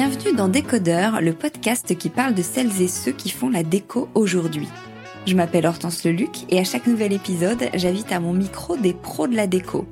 [0.00, 4.08] Bienvenue dans Décodeur, le podcast qui parle de celles et ceux qui font la déco
[4.14, 4.68] aujourd'hui.
[5.26, 9.26] Je m'appelle Hortense Leluc et à chaque nouvel épisode, j'invite à mon micro des pros
[9.26, 9.86] de la déco.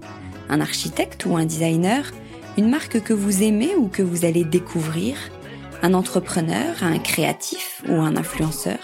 [0.48, 2.12] Un architecte ou un designer,
[2.56, 5.16] une marque que vous aimez ou que vous allez découvrir,
[5.82, 8.78] un entrepreneur, un créatif ou un influenceur,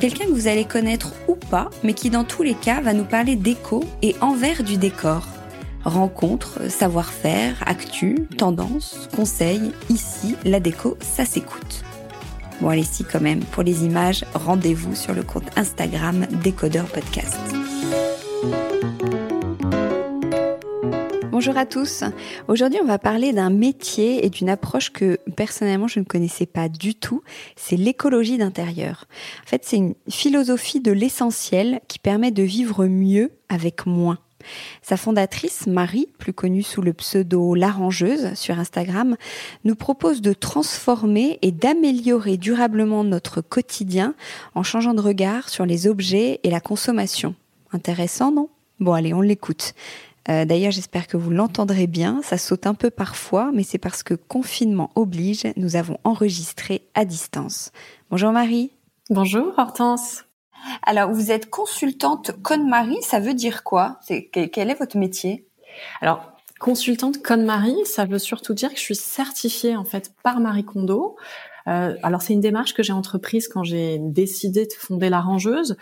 [0.00, 3.04] quelqu'un que vous allez connaître ou pas, mais qui dans tous les cas va nous
[3.04, 5.28] parler déco et envers du décor.
[5.86, 11.84] Rencontres, savoir-faire, actu, tendances, conseils, ici, la déco, ça s'écoute.
[12.60, 17.38] Bon allez si quand même, pour les images, rendez-vous sur le compte Instagram Décodeur Podcast.
[21.30, 22.02] Bonjour à tous.
[22.48, 26.68] Aujourd'hui, on va parler d'un métier et d'une approche que personnellement je ne connaissais pas
[26.68, 27.22] du tout.
[27.54, 29.04] C'est l'écologie d'intérieur.
[29.44, 34.18] En fait, c'est une philosophie de l'essentiel qui permet de vivre mieux avec moins.
[34.82, 39.16] Sa fondatrice, Marie, plus connue sous le pseudo L'Arrangeuse sur Instagram,
[39.64, 44.14] nous propose de transformer et d'améliorer durablement notre quotidien
[44.54, 47.34] en changeant de regard sur les objets et la consommation.
[47.72, 48.48] Intéressant, non?
[48.80, 49.74] Bon, allez, on l'écoute.
[50.28, 52.20] Euh, d'ailleurs, j'espère que vous l'entendrez bien.
[52.22, 57.04] Ça saute un peu parfois, mais c'est parce que confinement oblige, nous avons enregistré à
[57.04, 57.70] distance.
[58.10, 58.72] Bonjour Marie.
[59.08, 60.25] Bonjour Hortense.
[60.82, 63.98] Alors, vous êtes consultante KonMari, ça veut dire quoi?
[64.32, 65.46] Quel est votre métier?
[66.00, 70.64] Alors, consultante KonMari, ça veut surtout dire que je suis certifiée en fait par Marie
[70.64, 71.16] Kondo.
[71.68, 75.76] Euh, alors, c'est une démarche que j'ai entreprise quand j'ai décidé de fonder l'arrangeuse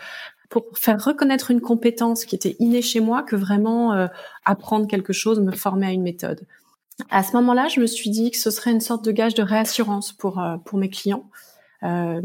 [0.49, 4.07] pour faire reconnaître une compétence qui était innée chez moi que vraiment euh,
[4.45, 6.45] apprendre quelque chose, me former à une méthode.
[7.09, 9.43] À ce moment-là, je me suis dit que ce serait une sorte de gage de
[9.43, 11.29] réassurance pour euh, pour mes clients
[11.85, 12.21] euh,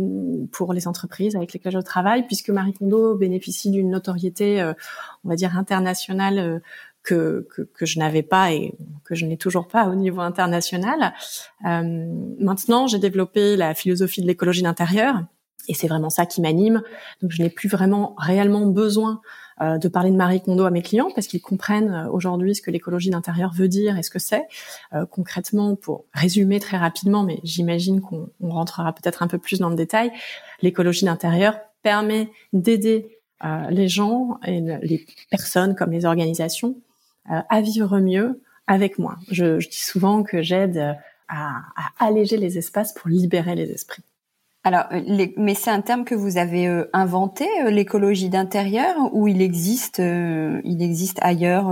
[0.52, 4.72] pour les entreprises avec lesquelles je travaille, puisque Marie Kondo bénéficie d'une notoriété, euh,
[5.24, 6.38] on va dire internationale.
[6.38, 6.58] Euh,
[7.02, 11.14] que, que, que, je n'avais pas et que je n'ai toujours pas au niveau international.
[11.64, 11.82] Euh,
[12.38, 15.24] maintenant, j'ai développé la philosophie de l'écologie d'intérieur
[15.66, 16.82] et c'est vraiment ça qui m'anime.
[17.22, 19.22] Donc, je n'ai plus vraiment réellement besoin
[19.62, 22.62] euh, de parler de Marie Kondo à mes clients parce qu'ils comprennent euh, aujourd'hui ce
[22.62, 24.46] que l'écologie d'intérieur veut dire et ce que c'est.
[24.94, 29.68] Euh, concrètement, pour résumer très rapidement, mais j'imagine qu'on rentrera peut-être un peu plus dans
[29.68, 30.12] le détail,
[30.62, 33.18] l'écologie d'intérieur permet d'aider
[33.70, 36.76] les gens et les personnes comme les organisations
[37.24, 39.16] à vivre mieux avec moi.
[39.30, 40.94] Je, je dis souvent que j'aide
[41.28, 41.62] à
[41.98, 44.02] alléger les espaces pour libérer les esprits.
[44.62, 49.26] Alors, euh, mais c'est un terme que vous avez euh, inventé, euh, l'écologie d'intérieur, ou
[49.26, 51.66] il existe, il existe ailleurs,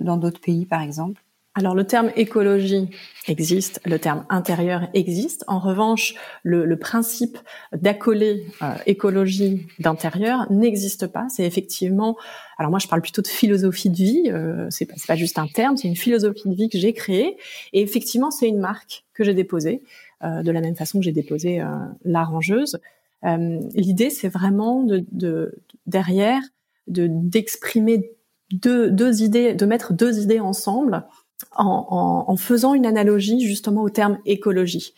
[0.00, 1.22] dans d'autres pays, par exemple?
[1.56, 2.90] Alors le terme écologie
[3.28, 5.44] existe, le terme intérieur existe.
[5.46, 7.38] En revanche, le, le principe
[7.72, 8.44] d'accoler
[8.86, 11.26] écologie d'intérieur n'existe pas.
[11.28, 12.16] C'est effectivement,
[12.58, 14.22] alors moi je parle plutôt de philosophie de vie.
[14.32, 17.36] Euh, c'est pas, pas juste un terme, c'est une philosophie de vie que j'ai créée.
[17.72, 21.12] Et effectivement, c'est une marque que j'ai déposée euh, de la même façon que j'ai
[21.12, 21.66] déposé euh,
[22.04, 22.78] l'arrangeuse.
[23.24, 25.54] Euh, l'idée, c'est vraiment de, de,
[25.86, 26.40] derrière
[26.86, 28.10] de d'exprimer
[28.52, 31.04] deux, idées, de mettre deux idées ensemble
[31.56, 34.92] en, en, en faisant une analogie justement au terme écologie.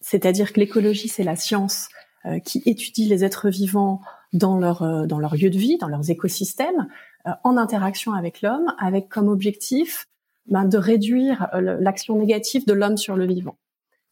[0.00, 1.88] C'est-à-dire que l'écologie, c'est la science
[2.44, 4.02] qui étudie les êtres vivants
[4.34, 6.88] dans leur dans leur lieu de vie, dans leurs écosystèmes,
[7.44, 10.06] en interaction avec l'homme, avec comme objectif
[10.46, 13.56] ben, de réduire l'action négative de l'homme sur le vivant.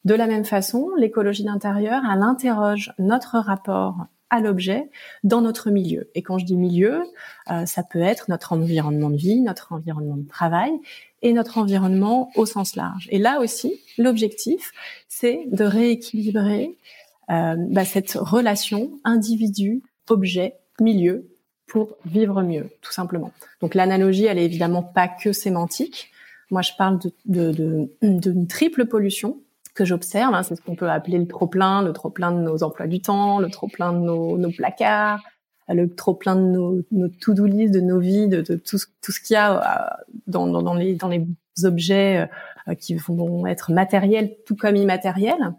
[0.04, 4.90] De la même façon, l'écologie d'intérieur, elle interroge notre rapport à l'objet
[5.24, 6.10] dans notre milieu.
[6.14, 7.02] Et quand je dis milieu,
[7.50, 10.70] euh, ça peut être notre environnement de vie, notre environnement de travail
[11.22, 13.08] et notre environnement au sens large.
[13.10, 14.70] Et là aussi, l'objectif,
[15.08, 16.76] c'est de rééquilibrer
[17.30, 21.28] euh, bah, cette relation individu-objet-milieu
[21.66, 23.32] pour vivre mieux, tout simplement.
[23.60, 26.12] Donc l'analogie, elle est évidemment pas que sémantique.
[26.50, 29.38] Moi, je parle de, de, d'une triple pollution
[29.78, 30.34] que j'observe.
[30.34, 33.38] Hein, c'est ce qu'on peut appeler le trop-plein, le trop-plein de nos emplois du temps,
[33.38, 35.22] le trop-plein de nos, placards,
[35.68, 39.36] le trop-plein de nos, nos to-do list, de nos vies, de, tout, ce, qu'il y
[39.36, 40.98] a euh, dans, les,
[41.64, 42.28] objets
[42.68, 45.54] euh, qui vont être matériels tout comme immatériels.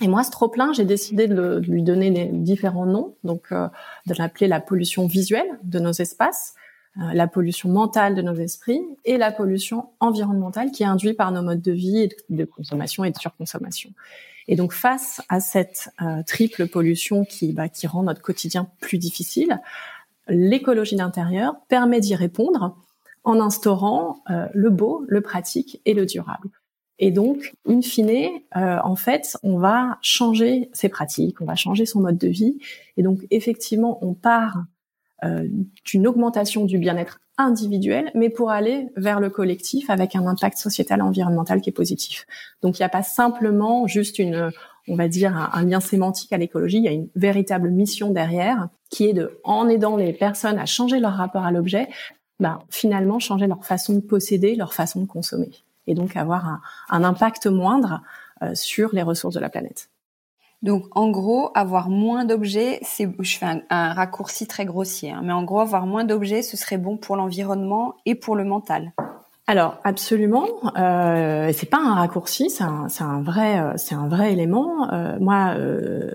[0.00, 3.68] Et moi, ce trop-plein, j'ai décidé de, lui donner différents noms, donc euh,
[4.06, 6.54] de l'appeler la pollution visuelle de nos espaces,
[6.96, 11.42] la pollution mentale de nos esprits et la pollution environnementale qui est induite par nos
[11.42, 13.90] modes de vie de, consommation et de surconsommation.
[14.46, 18.98] Et donc face à cette euh, triple pollution qui, bah, qui rend notre quotidien plus
[18.98, 19.60] difficile,
[20.28, 22.76] l'écologie d'intérieur permet d'y répondre
[23.24, 26.50] en instaurant euh, le beau, le pratique et le durable.
[27.00, 32.00] Et donc, in fine, en fait, on va changer ses pratiques, on va changer son
[32.00, 32.60] mode de vie.
[32.96, 34.60] Et donc, effectivement, on part euh,
[35.84, 41.00] d'une augmentation du bien-être individuel, mais pour aller vers le collectif avec un impact sociétal
[41.00, 42.26] et environnemental qui est positif.
[42.62, 44.52] Donc il n'y a pas simplement juste une,
[44.86, 48.68] on va dire, un, lien sémantique à l'écologie, il y a une véritable mission derrière
[48.90, 51.88] qui est de, en aidant les personnes à changer leur rapport à l'objet,
[52.38, 55.50] ben, finalement changer leur façon de posséder, leur façon de consommer,
[55.86, 56.60] et donc avoir un,
[56.90, 58.02] un impact moindre
[58.42, 59.88] euh, sur les ressources de la planète.
[60.64, 65.34] Donc, en gros, avoir moins d'objets, c'est, je fais un, raccourci très grossier, hein, mais
[65.34, 68.92] en gros, avoir moins d'objets, ce serait bon pour l'environnement et pour le mental.
[69.46, 70.46] Alors absolument,
[70.78, 74.90] euh, c'est pas un raccourci, c'est un, vrai, euh, c'est un vrai élément.
[74.90, 76.10] Euh, moi, euh,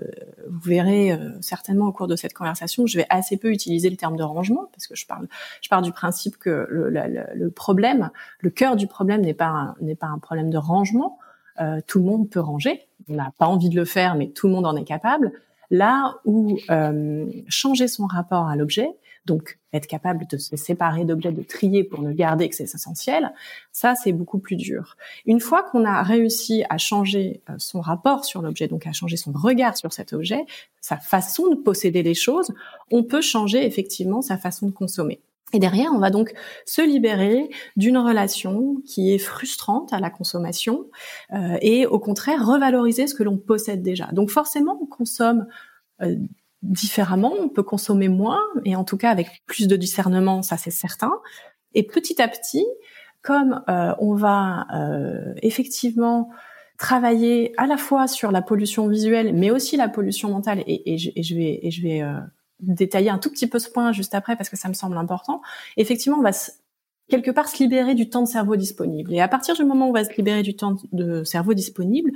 [0.48, 4.16] vous verrez certainement au cours de cette conversation, je vais assez peu utiliser le terme
[4.16, 5.28] de rangement parce que je parle,
[5.62, 8.10] je pars du principe que le, le, le problème,
[8.40, 11.16] le cœur du problème n'est pas n'est pas un problème de rangement.
[11.60, 12.86] Euh, tout le monde peut ranger.
[13.08, 15.32] On n'a pas envie de le faire, mais tout le monde en est capable.
[15.70, 18.90] Là où euh, changer son rapport à l'objet,
[19.24, 23.32] donc être capable de se séparer d'objets, de trier pour ne garder que c'est essentiel,
[23.70, 24.96] ça c'est beaucoup plus dur.
[25.26, 29.16] Une fois qu'on a réussi à changer euh, son rapport sur l'objet, donc à changer
[29.16, 30.44] son regard sur cet objet,
[30.80, 32.52] sa façon de posséder les choses,
[32.90, 35.20] on peut changer effectivement sa façon de consommer.
[35.52, 36.32] Et derrière, on va donc
[36.64, 40.86] se libérer d'une relation qui est frustrante à la consommation
[41.32, 44.06] euh, et au contraire revaloriser ce que l'on possède déjà.
[44.12, 45.46] Donc forcément, on consomme
[46.02, 46.14] euh,
[46.62, 50.70] différemment, on peut consommer moins et en tout cas avec plus de discernement, ça c'est
[50.70, 51.12] certain.
[51.74, 52.66] Et petit à petit,
[53.22, 54.66] comme euh, on va
[55.42, 56.30] effectivement
[56.78, 60.98] travailler à la fois sur la pollution visuelle, mais aussi la pollution mentale, et, et,
[60.98, 62.02] je, et je, vais, et je vais
[62.62, 65.42] détailler un tout petit peu ce point juste après parce que ça me semble important.
[65.76, 66.32] Effectivement, on va
[67.08, 69.12] quelque part se libérer du temps de cerveau disponible.
[69.12, 72.12] Et à partir du moment où on va se libérer du temps de cerveau disponible,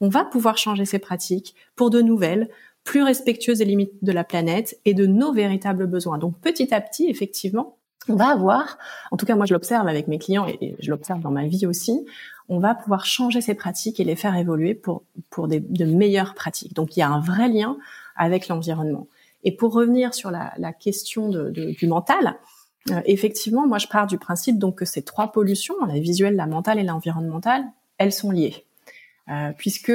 [0.00, 2.48] on va pouvoir changer ses pratiques pour de nouvelles,
[2.84, 6.18] plus respectueuses des limites de la planète et de nos véritables besoins.
[6.18, 7.76] Donc petit à petit, effectivement,
[8.08, 8.78] on va avoir,
[9.10, 11.66] en tout cas moi je l'observe avec mes clients et je l'observe dans ma vie
[11.66, 12.06] aussi,
[12.48, 16.34] on va pouvoir changer ses pratiques et les faire évoluer pour, pour des, de meilleures
[16.34, 16.72] pratiques.
[16.72, 17.76] Donc il y a un vrai lien
[18.16, 19.06] avec l'environnement.
[19.44, 22.36] Et pour revenir sur la, question du mental,
[22.90, 26.46] euh, effectivement, moi je pars du principe donc que ces trois pollutions, la visuelle, la
[26.46, 27.64] mentale et l'environnementale,
[27.98, 28.64] elles sont liées,
[29.28, 29.92] euh, puisque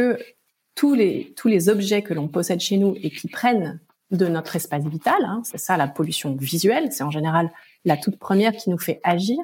[0.76, 3.80] tous les tous les objets que l'on possède chez nous et qui prennent
[4.12, 7.52] de notre espace vital, hein, c'est ça la pollution visuelle, c'est en général
[7.86, 9.40] la toute première qui nous fait agir.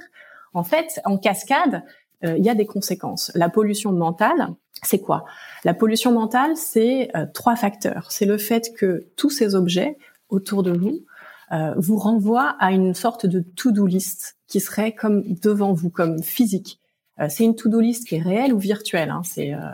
[0.54, 1.84] En fait, en cascade,
[2.24, 3.32] euh, il y a des conséquences.
[3.36, 4.50] La pollution mentale,
[4.84, 5.26] c'est quoi?
[5.64, 8.12] La pollution mentale, c'est euh, trois facteurs.
[8.12, 9.98] C'est le fait que tous ces objets
[10.30, 11.06] autour de vous
[11.52, 16.22] euh, vous renvoient à une sorte de to-do list qui serait comme devant vous, comme
[16.22, 16.80] physique.
[17.28, 19.10] c'est une to-do list qui est réelle ou virtuelle.
[19.10, 19.22] Hein.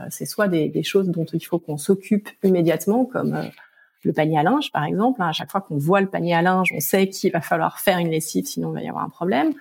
[0.10, 3.38] C'est soit des, des, choses dont il faut qu'on s'occupe immédiatement, comme
[4.06, 5.22] le panier à linge, par exemple.
[5.22, 5.30] Hein.
[5.30, 7.98] À chaque fois qu'on voit le panier à linge, on sait qu'il va falloir faire
[7.98, 9.54] une lessive, sinon il va y avoir un problème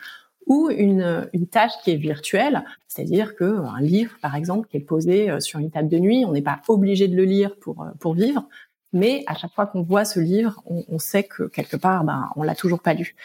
[0.47, 4.81] ou une, une tâche qui est virtuelle, c'est-à-dire que un livre, par exemple, qui est
[4.81, 7.83] posé euh, sur une table de nuit, on n'est pas obligé de le lire pour
[7.83, 8.47] euh, pour vivre,
[8.95, 12.45] mais à chaque fois qu'on voit ce livre, on, sait que quelque part, ben, on
[12.45, 13.17] l'a toujours pas lu.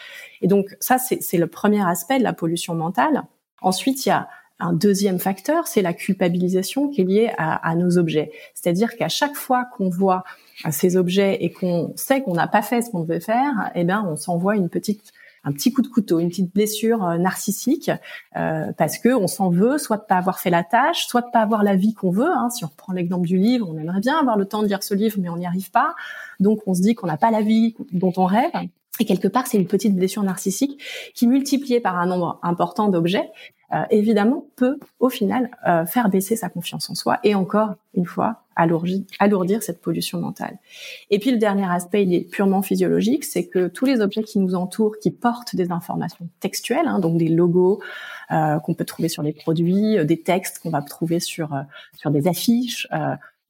[0.42, 3.22] Et donc ça, c'est le premier aspect de la pollution mentale.
[3.62, 7.76] Ensuite, il y a un deuxième facteur, c'est la culpabilisation qui est liée à, à
[7.76, 8.32] nos objets.
[8.52, 10.24] C'est-à-dire qu'à chaque fois qu'on voit
[10.66, 13.84] euh, ces objets et qu'on sait qu'on n'a pas fait ce qu'on devait faire, eh
[13.84, 15.12] ben, on s'envoie une petite
[15.44, 17.90] un petit coup de couteau, une petite blessure euh, narcissique,
[18.36, 21.30] euh, parce que on s'en veut, soit de pas avoir fait la tâche, soit de
[21.32, 22.30] pas avoir la vie qu'on veut.
[22.30, 22.50] Hein.
[22.50, 24.94] Si on reprend l'exemple du livre, on aimerait bien avoir le temps de lire ce
[24.94, 25.94] livre, mais on n'y arrive pas.
[26.40, 28.52] Donc on se dit qu'on n'a pas la vie dont on rêve.
[28.98, 30.82] Et quelque part, c'est une petite blessure narcissique
[31.14, 33.30] qui, multipliée par un nombre important d'objets,
[33.72, 38.04] euh, évidemment, peut au final euh, faire baisser sa confiance en soi et encore une
[38.04, 40.58] fois alourdir, alourdir cette pollution mentale.
[41.10, 44.40] Et puis le dernier aspect, il est purement physiologique, c'est que tous les objets qui
[44.40, 47.80] nous entourent, qui portent des informations textuelles, hein, donc des logos
[48.32, 51.56] euh, qu'on peut trouver sur des produits, des textes qu'on va trouver sur
[51.96, 52.88] sur des affiches,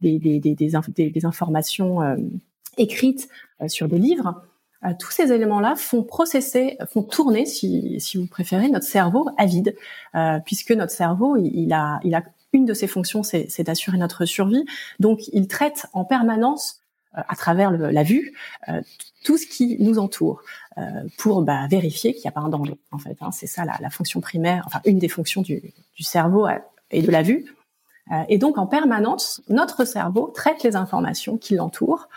[0.03, 2.01] des, des, des, des, informations
[2.77, 3.29] écrites
[3.69, 4.50] sur des livres, euh,
[4.99, 9.77] tous ces éléments-là font processer, font tourner, si, si vous préférez, notre cerveau à vide,
[10.15, 12.23] euh, puisque notre cerveau, il, a, il a
[12.53, 14.65] une de ses fonctions, c'est d'assurer notre survie.
[14.99, 16.81] Donc, il traite en permanence,
[17.17, 18.33] euh, à travers la vue,
[18.69, 18.81] euh,
[19.23, 20.43] tout ce qui nous entoure,
[21.19, 22.79] pour bah, vérifier qu'il n'y a pas un danger.
[22.91, 23.33] En fait, hein.
[23.33, 26.49] c'est ça la, la, fonction primaire, enfin une des fonctions du, du cerveau
[26.91, 27.55] et de la vue.
[28.29, 32.09] et donc, en permanence, notre cerveau traite les informations qui l'entourent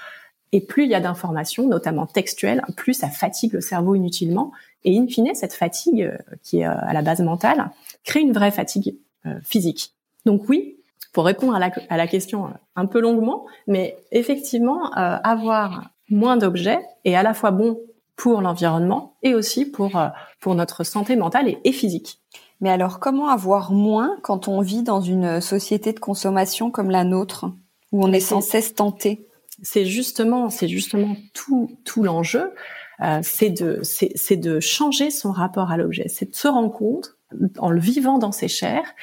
[0.53, 4.51] et plus il y a d'informations, notamment textuelles, plus ça fatigue le cerveau inutilement.
[4.85, 7.71] Et in fine, cette fatigue, euh, qui est euh, à la base mentale,
[8.03, 8.95] crée une vraie fatigue
[9.25, 9.93] euh, physique.
[10.25, 10.77] Donc oui,
[11.11, 16.79] pour répondre à la, à la, question un peu longuement, mais effectivement, avoir moins d'objets
[17.05, 17.79] est à la fois bon
[18.15, 20.01] pour l'environnement et aussi pour,
[20.39, 22.19] pour notre santé mentale et, et physique.
[22.61, 27.03] Mais alors, comment avoir moins quand on vit dans une société de consommation comme la
[27.03, 27.45] nôtre,
[27.91, 29.27] où on est sans cesse tenté?
[29.63, 32.53] C'est justement, c'est justement tout, tout l'enjeu,
[33.01, 37.17] euh, c'est de, c'est de changer son rapport à l'objet, c'est de se rendre compte,
[37.57, 38.93] en le vivant dans ses chairs,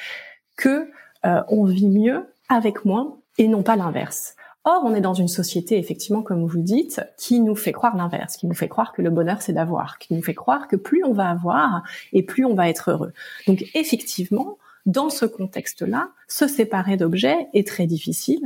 [0.55, 0.89] que
[1.25, 4.35] euh, on vit mieux avec moins et non pas l'inverse.
[4.63, 8.37] Or, on est dans une société, effectivement, comme vous dites, qui nous fait croire l'inverse,
[8.37, 11.03] qui nous fait croire que le bonheur, c'est d'avoir, qui nous fait croire que plus
[11.03, 11.81] on va avoir
[12.13, 13.11] et plus on va être heureux.
[13.47, 18.41] Donc, effectivement, dans ce contexte-là, se séparer d'objets est très difficile.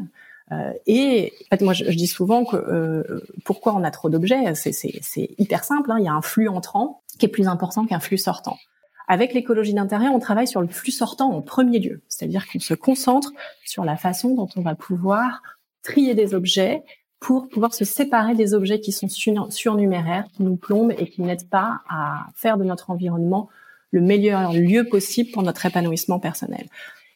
[0.51, 4.53] Euh, et en fait, moi, je, dis souvent que euh, pourquoi on a trop d'objets,
[4.55, 5.91] c'est hyper simple.
[5.91, 5.97] Hein.
[5.99, 8.57] il y a un flux entrant qui est plus important qu'un flux sortant.
[9.07, 12.73] Avec l'écologie d'intérieur, on travaille sur le flux sortant en premier lieu, c'est-à-dire qu'on se
[12.73, 13.31] concentre
[13.63, 15.41] sur la façon dont on va pouvoir
[15.83, 16.83] trier des objets
[17.19, 21.49] pour pouvoir se séparer des objets qui sont surnuméraires, qui nous plombent et qui n'aident
[21.49, 23.49] pas à faire de notre environnement
[23.91, 26.67] le meilleur lieu possible pour notre épanouissement personnel.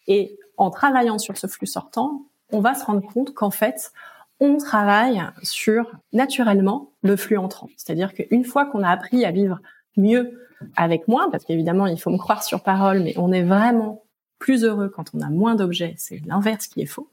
[0.07, 3.91] Et en travaillant sur ce flux sortant, on va se rendre compte qu'en fait,
[4.39, 7.69] on travaille sur naturellement le flux entrant.
[7.77, 9.59] C'est-à-dire qu'une fois qu'on a appris à vivre
[9.97, 10.39] mieux
[10.75, 14.03] avec moins, parce qu'évidemment, il faut me croire sur parole, mais on est vraiment
[14.39, 17.09] plus heureux quand on a moins d'objets, c'est l'inverse qui est faux,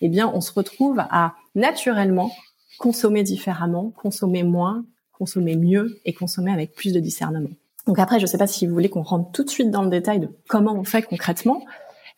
[0.00, 2.30] eh bien, on se retrouve à naturellement
[2.78, 7.50] consommer différemment, consommer moins, consommer mieux et consommer avec plus de discernement.
[7.86, 9.82] Donc après, je ne sais pas si vous voulez qu'on rentre tout de suite dans
[9.82, 11.64] le détail de comment on fait concrètement,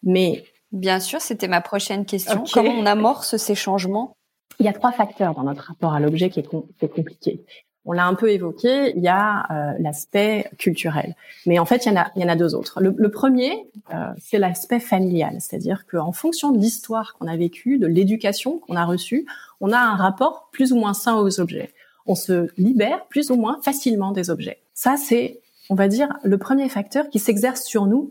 [0.03, 2.45] mais Bien sûr, c'était ma prochaine question.
[2.53, 4.17] Comment on amorce ces changements?
[4.61, 7.45] Il y a trois facteurs dans notre rapport à l'objet qui, est compliqué.
[7.87, 11.17] On l'a un peu évoqué, il y a euh, l'aspect culturel.
[11.47, 12.79] Mais en fait, il y en a, il y en a deux autres.
[12.81, 15.37] Le, premier, euh, c'est l'aspect familial.
[15.41, 19.27] C'est-à-dire qu'en fonction de l'histoire qu'on a vécue, de l'éducation qu'on a reçue,
[19.61, 21.73] on a un rapport plus ou moins sain aux objets.
[22.07, 24.59] On se libère plus ou moins facilement des objets.
[24.75, 28.11] Ça, c'est, on va dire, le premier facteur qui s'exerce sur nous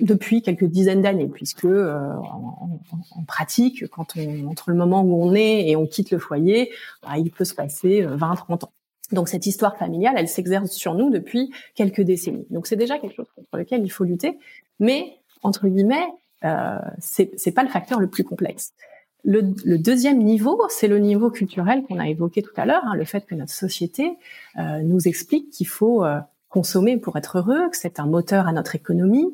[0.00, 2.80] depuis quelques dizaines d'années, puisque euh, en,
[3.26, 6.70] pratique, quand on entre le moment où on est et on quitte le foyer,
[7.02, 8.72] bah, il peut se passer 20-30 euh, ans.
[9.12, 12.46] Donc cette histoire familiale, elle s'exerce sur nous depuis quelques décennies.
[12.50, 14.38] Donc c'est déjà quelque chose contre lequel il faut lutter,
[14.80, 16.06] mais entre guillemets,
[16.44, 18.72] euh, c'est pas le facteur le plus complexe.
[19.24, 19.42] Le,
[19.76, 23.26] deuxième niveau, c'est le niveau culturel qu'on a évoqué tout à l'heure, hein, le fait
[23.26, 24.16] que notre société
[24.58, 28.52] euh, nous explique qu'il faut euh, consommer pour être heureux, que c'est un moteur à
[28.52, 29.26] notre économie,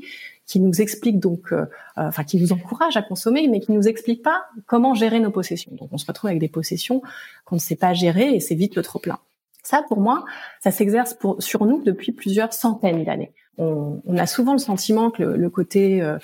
[0.46, 1.62] qui nous explique donc, euh,
[1.98, 5.30] euh, enfin qui nous encourage à consommer, mais qui nous explique pas comment gérer nos
[5.30, 5.72] possessions.
[5.74, 7.02] Donc on se retrouve avec des possessions
[7.44, 9.18] qu'on ne sait pas gérer et c'est vite le trop plein.
[9.62, 10.24] Ça, pour moi,
[10.62, 13.32] ça s'exerce sur nous depuis plusieurs centaines d'années.
[13.56, 16.18] On, on, a souvent le sentiment que le, côté euh,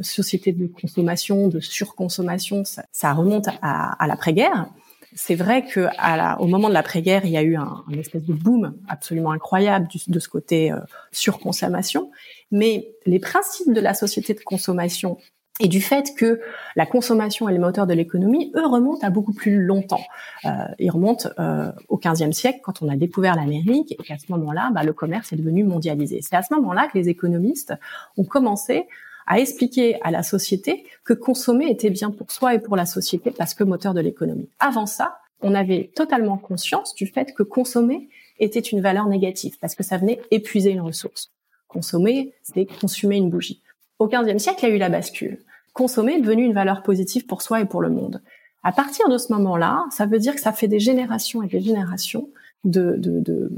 [0.00, 4.70] société de consommation, de surconsommation, ça, ça remonte à, à l'après-guerre
[5.14, 8.32] c'est vrai que la, au moment de l'après-guerre, il y a eu un, espèce de
[8.32, 10.78] boom absolument incroyable de ce côté euh,
[11.12, 12.10] surconsommation.
[12.50, 15.18] Mais les principes de la société de consommation
[15.60, 16.40] et du fait que
[16.74, 20.00] la consommation est le moteur de l'économie, eux remontent à beaucoup plus longtemps.
[20.46, 20.48] Euh,
[20.78, 24.70] ils remontent euh, au XVe siècle quand on a découvert l'Amérique et qu'à ce moment-là,
[24.72, 26.20] bah, le commerce est devenu mondialisé.
[26.22, 27.74] C'est à ce moment-là que les économistes
[28.16, 28.86] ont commencé
[29.30, 33.30] à expliquer à la société que consommer était bien pour soi et pour la société
[33.30, 34.48] parce que moteur de l'économie.
[34.58, 38.08] Avant ça, on avait totalement conscience du fait que consommer
[38.40, 41.30] était une valeur négative parce que ça venait épuiser une ressource.
[41.68, 43.62] Consommer, c'est consommer une bougie.
[44.00, 45.38] Au XVe siècle, il y a eu la bascule.
[45.74, 48.20] Consommer est devenu une valeur positive pour soi et pour le monde.
[48.64, 51.60] À partir de ce moment-là, ça veut dire que ça fait des générations et des
[51.60, 52.30] générations
[52.64, 53.52] de, de, de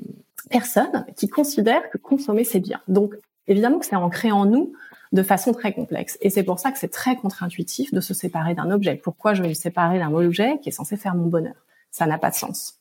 [0.50, 2.82] personnes qui considèrent que consommer c'est bien.
[2.88, 3.14] Donc
[3.48, 4.74] évidemment que c'est ancré en nous
[5.12, 6.18] de façon très complexe.
[6.20, 8.96] Et c'est pour ça que c'est très contre-intuitif de se séparer d'un objet.
[8.96, 11.54] Pourquoi je vais me séparer d'un objet qui est censé faire mon bonheur?
[11.90, 12.78] Ça n'a pas de sens.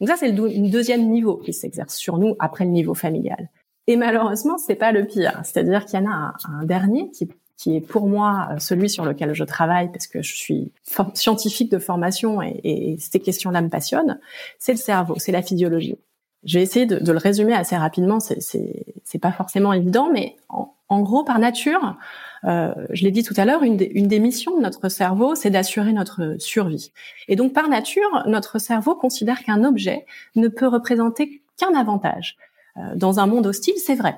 [0.00, 3.50] Donc ça, c'est le deuxième niveau qui s'exerce sur nous après le niveau familial.
[3.86, 5.40] Et malheureusement, c'est pas le pire.
[5.44, 9.04] C'est-à-dire qu'il y en a un, dernier qui qui est pour moi euh, celui sur
[9.04, 10.72] lequel je travaille parce que je suis
[11.14, 14.18] scientifique de formation et, et ces questions-là me passionnent,
[14.58, 15.96] c'est le cerveau, c'est la physiologie.
[16.42, 20.73] Je vais essayer de, de le résumer assez rapidement, c'est pas forcément évident, mais en,
[20.88, 21.96] en gros, par nature,
[22.44, 25.50] euh, je l'ai dit tout à l'heure, une, une, des missions de notre cerveau, c'est
[25.50, 26.92] d'assurer notre survie.
[27.28, 30.04] Et donc, par nature, notre cerveau considère qu'un objet
[30.36, 32.36] ne peut représenter qu'un avantage.
[32.76, 34.16] Euh, dans un monde hostile, c'est vrai.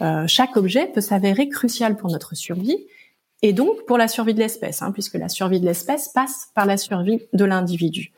[0.00, 2.86] Euh, chaque objet peut s'avérer crucial pour notre survie
[3.42, 6.66] et donc pour la survie de l'espèce, hein, puisque la survie de l'espèce passe par
[6.66, 8.12] la survie de l'individu.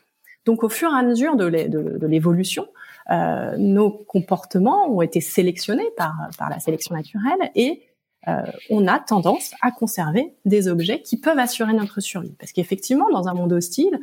[0.46, 2.66] Donc au fur et à mesure de l'évolution,
[3.10, 7.82] euh, nos comportements ont été sélectionnés par, par la sélection naturelle et
[8.26, 12.34] on a tendance à conserver des objets qui peuvent assurer notre survie.
[12.38, 13.98] Parce qu'effectivement, dans un monde hostile,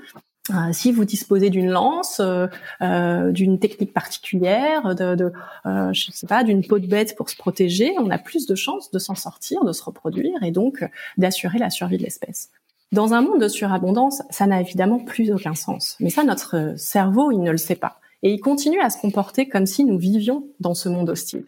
[0.51, 2.47] euh, si vous disposez d'une lance, euh,
[2.81, 5.31] euh d'une technique particulière, de, de
[5.65, 8.55] euh, je sais pas, d'une peau de bête pour se protéger, on a plus de
[8.55, 12.49] chances de s'en sortir, de se reproduire et donc d'assurer la survie de l'espèce.
[12.93, 15.97] Dans un monde de surabondance, ça n'a évidemment plus aucun sens.
[15.99, 17.99] Mais ça, notre cerveau, il ne le sait pas.
[18.23, 21.45] Et il continue à se comporter comme si nous vivions dans ce monde hostile.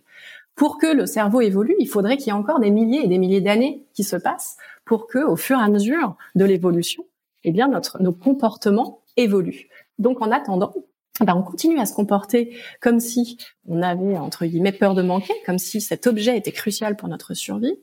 [0.60, 3.18] Pour que le cerveau évolue, il faudrait qu'il y ait encore des milliers et des
[3.18, 7.06] milliers d'années qui se passent pour que, au fur et à mesure de l'évolution,
[7.46, 9.70] eh bien notre nos comportements évoluent.
[10.00, 10.74] Donc en attendant,
[11.22, 13.38] ben, on continue à se comporter comme si
[13.70, 17.34] on avait entre guillemets peur de manquer, comme si cet objet était crucial pour notre
[17.36, 17.80] survie,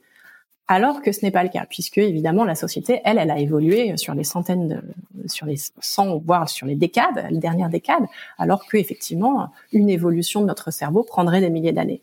[0.68, 3.96] alors que ce n'est pas le cas, puisque évidemment la société, elle, elle a évolué
[3.96, 8.04] sur les centaines, de, sur les cent voire sur les décades, les dernières décades,
[8.36, 12.02] alors que effectivement une évolution de notre cerveau prendrait des milliers d'années.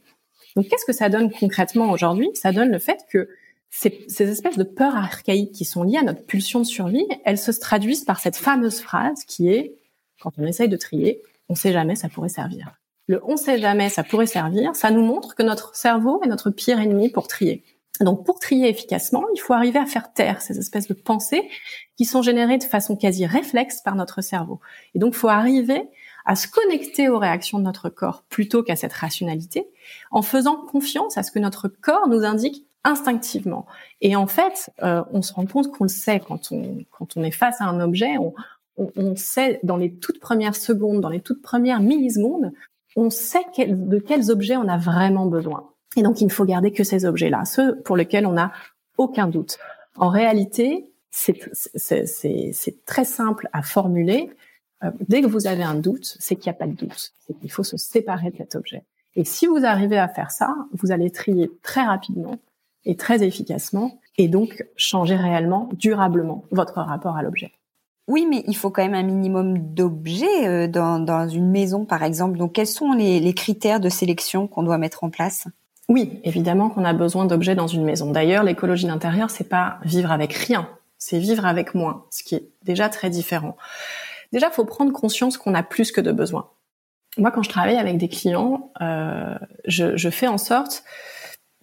[0.55, 2.29] Donc qu'est-ce que ça donne concrètement aujourd'hui?
[2.33, 3.29] Ça donne le fait que
[3.69, 7.39] ces, ces, espèces de peurs archaïques qui sont liées à notre pulsion de survie, elles
[7.39, 9.79] se traduisent par cette fameuse phrase qui est,
[10.21, 12.71] quand on essaye de trier, on sait jamais, ça pourrait servir.
[13.07, 16.51] Le on sait jamais, ça pourrait servir, ça nous montre que notre cerveau est notre
[16.51, 17.63] pire ennemi pour trier.
[17.99, 21.47] Donc pour trier efficacement, il faut arriver à faire taire ces espèces de pensées
[21.95, 24.59] qui sont générées de façon quasi réflexe par notre cerveau.
[24.95, 25.83] Et donc il faut arriver
[26.25, 29.67] à se connecter aux réactions de notre corps plutôt qu'à cette rationalité,
[30.11, 33.65] en faisant confiance à ce que notre corps nous indique instinctivement.
[34.01, 37.23] Et en fait, euh, on se rend compte qu'on le sait quand on quand on
[37.23, 38.33] est face à un objet, on,
[38.77, 42.51] on, on, sait dans les toutes premières secondes, dans les toutes premières millisecondes,
[42.95, 45.69] on sait de quels objets on a vraiment besoin.
[45.95, 48.51] Et donc, il ne faut garder que ces objets-là, ceux pour lesquels on n'a
[48.97, 49.57] aucun doute.
[49.95, 54.31] En réalité, c'est très simple à formuler.
[54.83, 57.13] Euh, dès que vous avez un doute, c'est qu'il n'y a pas de doute.
[57.25, 58.83] C'est qu'il faut se séparer de cet objet.
[59.15, 62.37] Et si vous arrivez à faire ça, vous allez trier très rapidement
[62.85, 67.51] et très efficacement et donc changer réellement, durablement votre rapport à l'objet.
[68.07, 72.03] Oui, mais il faut quand même un minimum d'objets euh, dans, dans, une maison, par
[72.03, 72.37] exemple.
[72.37, 75.47] Donc, quels sont les, les critères de sélection qu'on doit mettre en place?
[75.87, 78.11] Oui, évidemment qu'on a besoin d'objets dans une maison.
[78.11, 80.67] D'ailleurs, l'écologie d'intérieur, c'est pas vivre avec rien,
[80.97, 83.55] c'est vivre avec moins, ce qui est déjà très différent.
[84.33, 86.49] Déjà, faut prendre conscience qu'on a plus que de besoins.
[87.17, 90.83] Moi, quand je travaille avec des clients, euh, je, je fais en sorte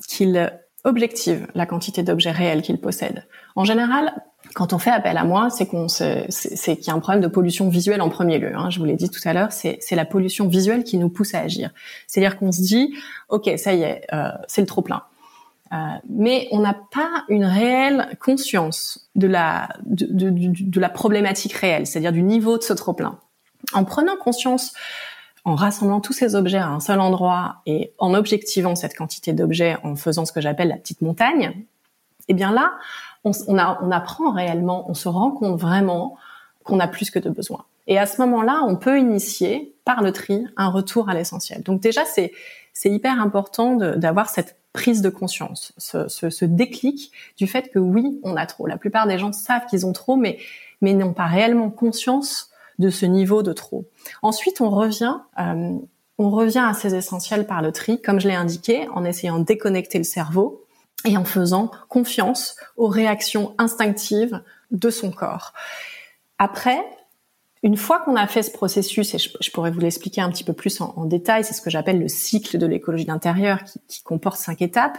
[0.09, 0.50] qu'ils
[0.85, 3.26] objective la quantité d'objets réels qu'ils possèdent.
[3.56, 4.14] En général,
[4.54, 6.28] quand on fait appel à moi, c'est qu'on c'est
[6.76, 8.54] qu'il y a un problème de pollution visuelle en premier lieu.
[8.54, 8.70] Hein.
[8.70, 11.40] Je vous l'ai dit tout à l'heure, c'est la pollution visuelle qui nous pousse à
[11.40, 11.70] agir.
[12.06, 12.94] C'est-à-dire qu'on se dit,
[13.28, 15.02] ok, ça y est, euh, c'est le trop plein.
[15.72, 15.76] Euh,
[16.09, 21.87] mais on n'a pas une réelle conscience de la de, de, de la problématique réelle,
[21.87, 23.18] c'est-à-dire du niveau de ce trop plein.
[23.72, 24.72] En prenant conscience
[25.44, 29.76] en rassemblant tous ces objets à un seul endroit et en objectivant cette quantité d'objets,
[29.85, 31.64] en faisant ce que j'appelle la petite montagne,
[32.28, 32.72] eh bien là,
[33.24, 36.16] on, on, on, apprend réellement, on se rend compte vraiment
[36.64, 37.64] qu'on a plus que de besoins.
[37.87, 41.64] Et à ce moment-là, on peut initier par le tri un retour à l'essentiel.
[41.64, 42.33] Donc déjà, c'est
[42.85, 48.46] hyper important d'avoir cette prise de conscience, ce, déclic du fait que oui, on a
[48.46, 48.68] trop.
[48.68, 50.38] La plupart des gens savent qu'ils ont trop, mais
[50.81, 53.85] mais n'ont pas réellement conscience de ce niveau de trop.
[54.22, 55.72] Ensuite, on revient, euh,
[56.18, 59.44] on revient à ces essentiels par le tri, comme je l'ai indiqué, en essayant de
[59.44, 60.64] déconnecter le cerveau
[61.05, 65.53] et en faisant confiance aux réactions instinctives de son corps.
[66.38, 66.81] Après,
[67.62, 70.54] Une fois qu'on a fait ce processus, et je, pourrais vous l'expliquer un petit peu
[70.54, 74.62] plus en, détail, c'est ce que j'appelle le cycle de l'écologie d'intérieur qui, comporte cinq
[74.62, 74.96] étapes.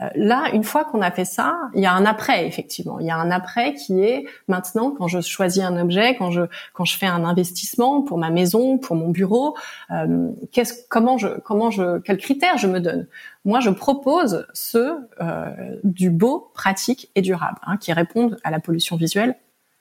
[0.00, 3.00] Euh, là, une fois qu'on a fait ça, il y a un après, effectivement.
[3.00, 6.42] Il y a un après qui est maintenant quand je choisis un objet, quand je
[6.72, 9.56] quand je fais un investissement pour ma maison, pour mon bureau,
[9.90, 13.08] euh, qu'est-ce, comment je comment je quels critères je me donne?
[13.44, 18.60] Moi, je propose ceux euh, du beau, pratique et durable, hein, qui répondent à la
[18.60, 19.36] pollution visuelle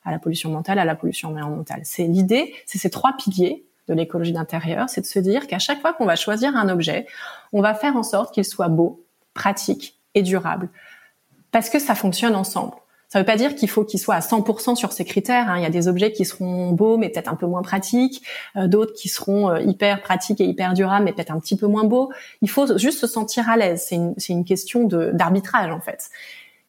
[0.06, 1.82] à la pollution mentale, à la pollution environnementale.
[1.84, 5.82] C'est l'idée, c'est ces trois piliers de l'écologie d'intérieur, c'est de se dire qu'à chaque
[5.82, 7.06] fois qu'on va choisir un objet,
[7.52, 10.70] on va faire en sorte qu'il soit beau, pratique et durable,
[11.52, 12.74] parce que ça fonctionne ensemble.
[13.14, 15.48] Ça ne veut pas dire qu'il faut qu'il soit à 100% sur ces critères.
[15.48, 15.58] Hein.
[15.58, 18.24] Il y a des objets qui seront beaux mais peut-être un peu moins pratiques,
[18.56, 21.68] euh, d'autres qui seront euh, hyper pratiques et hyper durables mais peut-être un petit peu
[21.68, 22.12] moins beaux.
[22.42, 23.86] Il faut juste se sentir à l'aise.
[23.88, 26.10] C'est une, une question d'arbitrage en fait.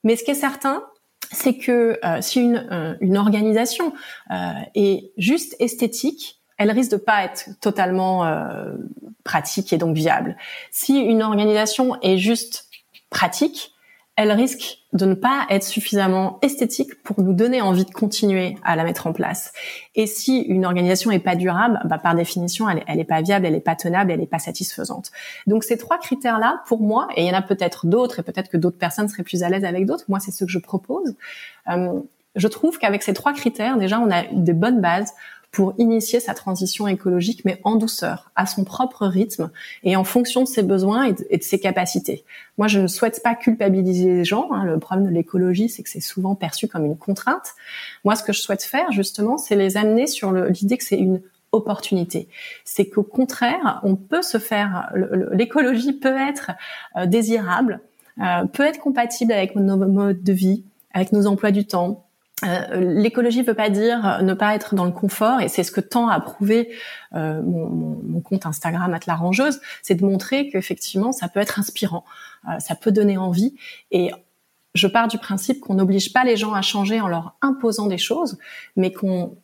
[0.03, 0.85] Mais ce qui est certain,
[1.33, 3.93] c'est que euh, si une, euh, une organisation
[4.31, 8.25] euh, est juste esthétique, elle risque de pas être totalement
[9.25, 10.37] pratique et donc viable.
[10.71, 12.69] Si une organisation est juste
[13.11, 13.73] pratique,
[14.15, 18.77] elle risque de ne pas être suffisamment esthétique pour nous donner envie de continuer à
[18.77, 19.53] la mettre en place.
[19.97, 23.45] Et si une organisation est pas durable, bah par définition, elle, elle est pas viable,
[23.45, 25.11] elle est pas tenable, elle est pas satisfaisante.
[25.47, 28.49] Donc ces trois critères-là, pour moi, et il y en a peut-être d'autres, et peut-être
[28.49, 30.05] que d'autres personnes seraient plus à l'aise avec d'autres.
[30.09, 31.17] Moi, c'est ce que je propose.
[31.69, 32.01] Euh,
[32.37, 35.13] je trouve qu'avec ces trois critères, déjà, on a des bonnes bases
[35.55, 39.51] pour initier sa transition écologique, mais en douceur, à son propre rythme
[39.85, 42.25] et en fonction de ses besoins et de, ses capacités.
[42.59, 44.53] Moi, je ne souhaite pas culpabiliser les gens.
[44.53, 44.65] Hein.
[44.65, 47.55] Le problème de l'écologie, c'est que c'est souvent perçu comme une contrainte.
[48.03, 51.23] Moi, ce que je souhaite faire, justement, c'est les amener sur l'idée que c'est une
[51.53, 52.29] opportunité.
[52.65, 54.93] C'est qu'au contraire, on peut se faire,
[55.31, 56.51] l'écologie peut être
[56.97, 57.81] euh, désirable,
[58.21, 62.04] euh, peut être compatible avec nos modes de vie, avec nos emplois du temps,
[62.43, 65.63] euh, l'écologie ne veut pas dire euh, ne pas être dans le confort, et c'est
[65.63, 66.71] ce que tend à prouver
[67.15, 72.05] euh, mon, compte Instagram at la rangeuse, c'est de montrer qu'effectivement ça peut être inspirant,
[72.59, 73.55] ça peut donner envie,
[73.91, 74.11] et
[74.75, 77.99] je pars du principe qu'on n'oblige pas les gens à changer en leur imposant des
[77.99, 78.39] choses,
[78.77, 79.37] mais qu'on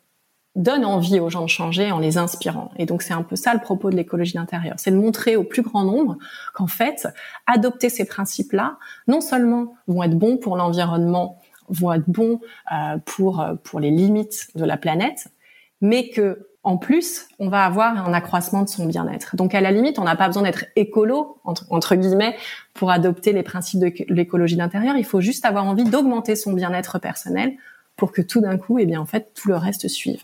[0.55, 2.71] donne envie aux gens de changer en les inspirant.
[2.77, 5.43] Et donc c'est un peu ça le propos de l'écologie d'intérieur, c'est de montrer au
[5.43, 6.17] plus grand nombre
[6.53, 7.07] qu'en fait,
[7.47, 8.77] adopter ces principes-là,
[9.07, 11.40] non seulement vont être bons pour l'environnement
[11.71, 12.39] vont être bons
[12.71, 15.27] euh, pour euh, pour les limites de la planète,
[15.81, 19.35] mais que en plus, on va avoir un accroissement de son bien-être.
[19.35, 22.35] Donc à la limite, on n'a pas besoin d'être écolo entre, entre, guillemets
[22.75, 24.95] pour adopter les principes de l'écologie d'intérieur.
[24.95, 27.53] Il faut juste avoir envie d'augmenter son bien-être personnel
[27.95, 30.23] pour que tout d'un coup, eh bien en fait, tout le reste suive.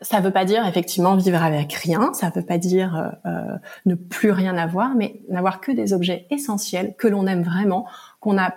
[0.00, 3.30] Ça ne veut pas dire effectivement vivre avec rien, ça ne veut pas dire euh,
[3.30, 7.86] euh, ne plus rien avoir, mais n'avoir que des objets essentiels que l'on aime vraiment,
[8.20, 8.54] qu'on a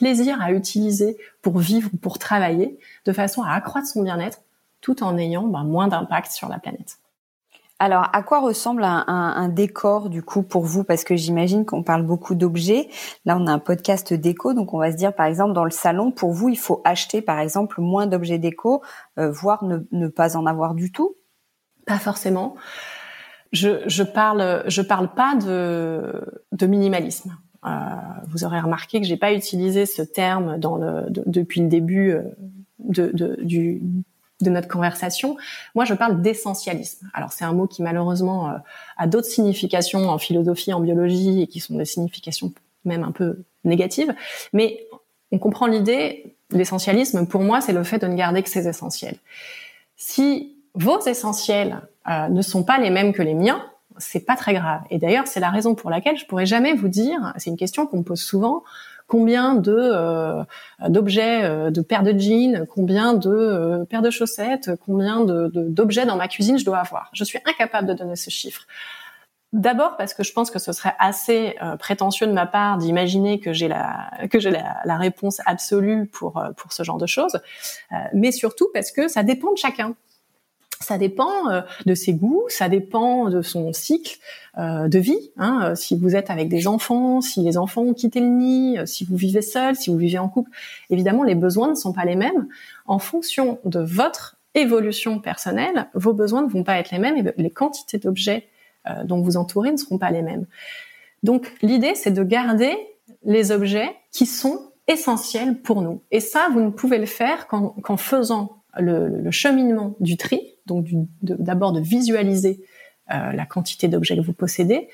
[0.00, 4.40] plaisir à utiliser pour vivre ou pour travailler, de façon à accroître son bien-être
[4.80, 6.96] tout en ayant ben, moins d'impact sur la planète.
[7.78, 10.84] Alors, à quoi ressemble un, décor du coup pour vous?
[10.84, 12.88] Parce que j'imagine qu'on parle beaucoup d'objets.
[13.26, 15.70] Là, on a un podcast déco, donc on va se dire par exemple dans le
[15.70, 18.82] salon, pour vous, il faut acheter par exemple moins d'objets déco,
[19.18, 21.14] euh, voire ne, pas en avoir du tout?
[21.86, 22.54] Pas forcément.
[23.52, 27.36] Je, je parle, je parle pas de, de minimalisme.
[27.66, 27.68] Euh,
[28.28, 32.22] vous aurez remarqué que j'ai pas utilisé ce terme dans le, depuis le début euh,
[32.78, 33.82] de, de, du,
[34.40, 35.36] de notre conversation.
[35.74, 37.10] Moi, je parle d'essentialisme.
[37.12, 38.54] Alors, c'est un mot qui malheureusement euh,
[38.96, 42.52] a d'autres significations en philosophie, en biologie, et qui sont des significations
[42.86, 44.14] même un peu négatives.
[44.54, 44.86] Mais
[45.32, 46.34] on comprend l'idée.
[46.52, 49.16] L'essentialisme, pour moi, c'est le fait de ne garder que ses essentiels.
[49.96, 53.64] Si vos essentiels ne sont pas les mêmes que les miens,
[53.98, 54.82] c'est pas très grave.
[54.90, 57.86] Et d'ailleurs, c'est la raison pour laquelle je pourrais jamais vous dire, c'est une question
[57.86, 58.62] qu'on me pose souvent,
[59.10, 60.44] combien de euh,
[60.88, 66.16] d'objets, euh, de paires de jeans, combien de euh, paires de chaussettes, combien d'objets dans
[66.16, 67.10] ma cuisine je dois avoir.
[67.12, 68.62] Je suis incapable de donner ce chiffre.
[69.52, 73.52] D'abord parce que je pense que ce serait assez prétentieux de ma part d'imaginer que
[73.52, 77.40] j'ai la que j'ai la, la, réponse absolue pour pour ce genre de choses,
[78.14, 79.96] mais surtout parce que ça dépend de chacun
[80.82, 84.18] ça dépend euh, de ses goûts, ça dépend de son cycle
[84.58, 85.30] euh, de vie.
[85.36, 85.60] Hein.
[85.62, 89.04] Euh, si vous êtes avec des enfants, si les enfants ont quitté le nid, si
[89.04, 90.50] vous vivez seul, si vous vivez en couple,
[90.88, 92.48] évidemment les besoins ne sont pas les mêmes.
[92.86, 97.32] En fonction de votre évolution personnelle, vos besoins ne vont pas être les mêmes et
[97.36, 98.48] les quantités d'objets
[99.04, 100.46] dont vous entourez ne seront pas les mêmes.
[101.22, 102.74] Donc l'idée, c'est de garder
[103.24, 106.02] les objets qui sont essentiels pour nous.
[106.10, 110.40] Et ça, vous ne pouvez le faire qu'en faisant le, le, cheminement du tri,
[110.74, 110.86] donc
[111.22, 112.60] d'abord de, visualiser
[113.10, 114.88] euh, la quantité d'objets que vous possédez,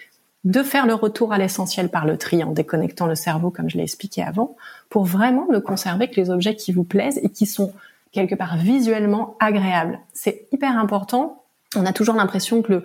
[0.44, 3.76] de faire le retour à l'essentiel par le tri en déconnectant le cerveau, comme je
[3.76, 4.56] l'ai expliqué avant,
[4.88, 7.72] pour vraiment ne conserver que les objets qui vous plaisent et qui sont
[8.12, 9.98] quelque part visuellement agréable.
[10.12, 11.42] C'est hyper important.
[11.74, 12.82] On a toujours l'impression que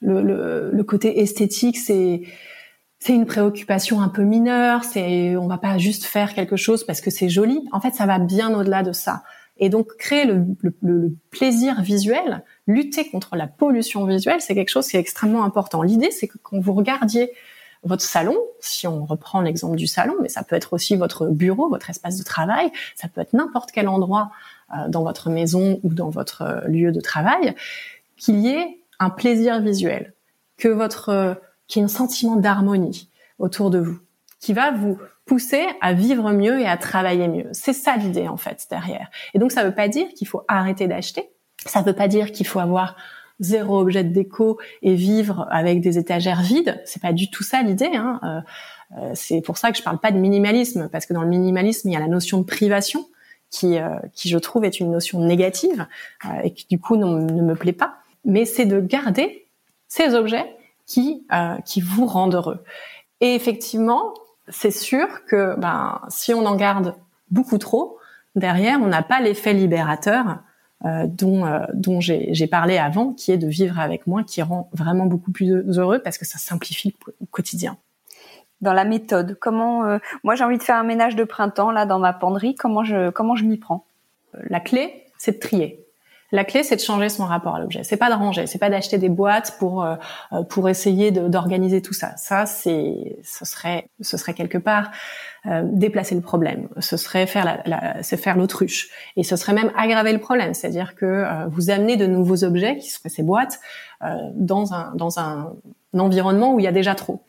[0.00, 2.22] le côté esthétique, c'est
[3.04, 7.00] c'est une préoccupation un peu mineure, c'est on va pas juste faire quelque chose parce
[7.00, 7.68] que c'est joli.
[7.72, 9.24] En fait, ça va bien au-delà de ça.
[9.58, 14.70] Et donc créer le, le, le, plaisir visuel, lutter contre la pollution visuelle, c'est quelque
[14.70, 15.82] chose qui est extrêmement important.
[15.82, 17.32] L'idée, c'est que quand vous regardiez
[17.84, 21.68] votre salon, si on reprend l'exemple du salon, mais ça peut être aussi votre bureau,
[21.68, 24.30] votre espace de travail, ça peut être n'importe quel endroit
[24.72, 27.54] euh, dans votre maison ou dans votre euh, lieu de travail,
[28.16, 30.14] qu'il y ait un plaisir visuel,
[30.56, 31.34] que votre euh,
[31.66, 33.98] qu'il y ait un sentiment d'harmonie autour de vous,
[34.38, 37.48] qui va vous pousser à vivre mieux et à travailler mieux.
[37.52, 39.08] C'est ça l'idée en fait derrière.
[39.34, 41.30] Et donc ça ne veut pas dire qu'il faut arrêter d'acheter.
[41.64, 42.96] Ça ne veut pas dire qu'il faut avoir
[43.40, 46.80] zéro objet de déco et vivre avec des étagères vides.
[46.84, 47.90] C'est pas du tout ça l'idée.
[47.94, 48.20] Hein.
[48.22, 48.40] Euh,
[48.98, 51.88] euh, c'est pour ça que je parle pas de minimalisme parce que dans le minimalisme
[51.88, 53.06] il y a la notion de privation
[53.50, 55.86] qui, euh, qui je trouve est une notion négative
[56.42, 57.96] et qui du coup ne me plaît pas.
[58.24, 59.46] Mais c'est de garder
[59.88, 60.56] ces objets
[60.86, 61.26] qui
[61.64, 62.62] qui vous rendent heureux.
[63.20, 64.14] Et effectivement,
[64.48, 66.94] c'est sûr que ben si on en garde
[67.30, 67.98] beaucoup trop,
[68.34, 70.42] derrière on n'a pas l'effet libérateur
[70.84, 74.68] euh, dont, euh, dont j'ai parlé avant, qui est de vivre avec moi, qui rend
[74.72, 77.76] vraiment beaucoup plus heureux parce que ça simplifie le quotidien.
[78.60, 81.86] Dans la méthode, comment euh, moi j'ai envie de faire un ménage de printemps là
[81.86, 83.84] dans ma penderie, comment je comment je m'y prends?
[84.48, 85.81] La clé, c'est de trier.
[86.32, 87.84] La clé, c'est de changer son rapport à l'objet.
[87.84, 89.96] C'est pas de ranger, c'est pas d'acheter des boîtes pour euh,
[90.32, 92.16] euh, pour essayer d'organiser tout ça.
[92.16, 94.90] Ça, c'est ce serait ce serait quelque part
[95.44, 96.68] euh, déplacer le problème.
[96.80, 100.54] Ce serait faire la, la c'est faire l'autruche et ce serait même aggraver le problème.
[100.54, 103.60] C'est-à-dire que vous amenez de nouveaux objets qui seraient ces boîtes
[104.34, 105.52] dans un dans un
[105.96, 107.22] environnement où il y a déjà trop.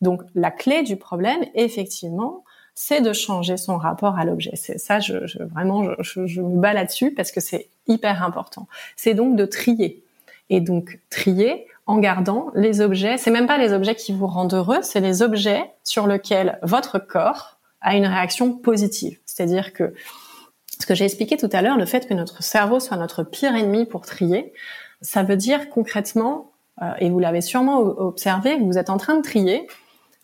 [0.00, 2.44] Donc la clé du problème, effectivement,
[2.78, 4.52] c'est de changer son rapport à l'objet.
[4.54, 8.68] C'est ça, je, je vraiment, je, je, me bats là-dessus parce que c'est hyper important.
[8.96, 10.04] C'est donc de trier
[10.50, 13.16] et donc trier en gardant les objets.
[13.16, 16.98] C'est même pas les objets qui vous rendent heureux, c'est les objets sur lesquels votre
[16.98, 19.18] corps a une réaction positive.
[19.24, 19.94] C'est-à-dire que
[20.78, 23.56] ce que j'ai expliqué tout à l'heure, le fait que notre cerveau soit notre pire
[23.56, 24.52] ennemi pour trier,
[25.00, 29.22] ça veut dire concrètement, euh, et vous l'avez sûrement observé, vous êtes en train de
[29.22, 29.66] trier,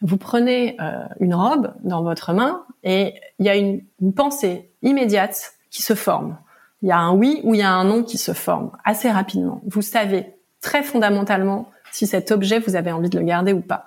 [0.03, 3.83] vous prenez euh, une robe dans votre main et il y a une,
[4.15, 6.37] pensée immédiate qui se forme.
[6.83, 9.11] Il y a un oui ou il y a un non qui se forme assez
[9.11, 9.63] rapidement.
[9.67, 13.87] Vous savez très fondamentalement si cet objet vous avez envie de le garder ou pas.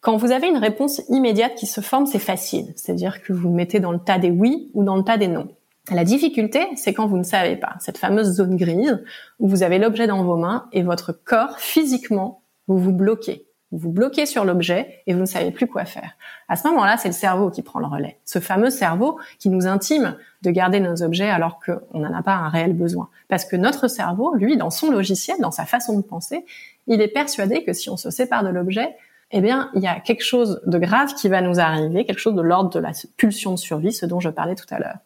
[0.00, 2.72] Quand vous avez une réponse immédiate qui se forme, c'est facile.
[2.76, 5.48] C'est-à-dire que vous mettez dans le tas des oui ou dans le tas des non.
[5.90, 7.76] La difficulté, c'est quand vous ne savez pas.
[7.80, 9.02] Cette fameuse zone grise
[9.38, 13.47] où vous avez l'objet dans vos mains et votre corps, physiquement, vous vous bloquez.
[13.70, 16.12] Vous vous bloquez sur l'objet et vous ne savez plus quoi faire.
[16.48, 18.18] À ce moment-là, c'est le cerveau qui prend le relais.
[18.24, 22.32] Ce fameux cerveau qui nous intime de garder nos objets alors qu'on n'en a pas
[22.32, 23.10] un réel besoin.
[23.28, 26.46] Parce que notre cerveau, lui, dans son logiciel, dans sa façon de penser,
[26.86, 28.96] il est persuadé que si on se sépare de l'objet,
[29.30, 32.34] eh bien, il y a quelque chose de grave qui va nous arriver, quelque chose
[32.34, 34.98] de l'ordre de la pulsion de survie, ce dont je parlais tout à l'heure.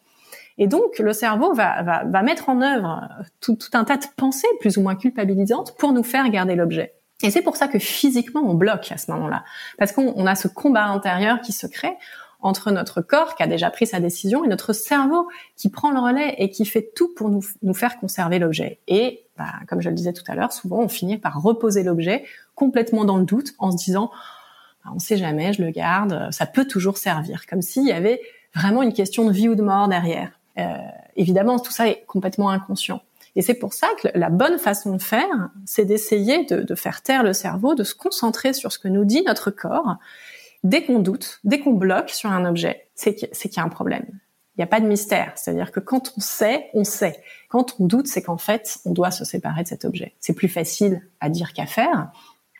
[0.58, 3.08] Et donc, le cerveau va, mettre en œuvre
[3.40, 6.94] tout un tas de pensées plus ou moins culpabilisantes pour nous faire garder l'objet.
[7.22, 9.44] Et c'est pour ça que physiquement, on bloque à ce moment-là.
[9.78, 11.96] Parce qu'on a ce combat intérieur qui se crée
[12.42, 16.00] entre notre corps qui a déjà pris sa décision et notre cerveau qui prend le
[16.00, 18.80] relais et qui fait tout pour nous, faire conserver l'objet.
[18.88, 22.24] Et bah, comme je le disais tout à l'heure, souvent on finit par reposer l'objet
[22.54, 24.10] complètement dans le doute en se disant
[24.84, 28.20] bah, on sait jamais, je le garde, ça peut toujours servir, comme s'il y avait
[28.54, 30.32] vraiment une question de vie ou de mort derrière.
[30.58, 30.76] Euh,
[31.16, 33.00] évidemment, tout ça est complètement inconscient.
[33.34, 37.22] Et c'est pour ça que la bonne façon de faire, c'est d'essayer de, faire taire
[37.22, 39.96] le cerveau, de se concentrer sur ce que nous dit notre corps.
[40.64, 44.06] Dès qu'on doute, dès qu'on bloque sur un objet, c'est qu'il y a un problème.
[44.56, 45.32] Il n'y a pas de mystère.
[45.34, 47.22] C'est-à-dire que quand on sait, on sait.
[47.48, 50.14] Quand on doute, c'est qu'en fait, on doit se séparer de cet objet.
[50.20, 52.12] C'est plus facile à dire qu'à faire.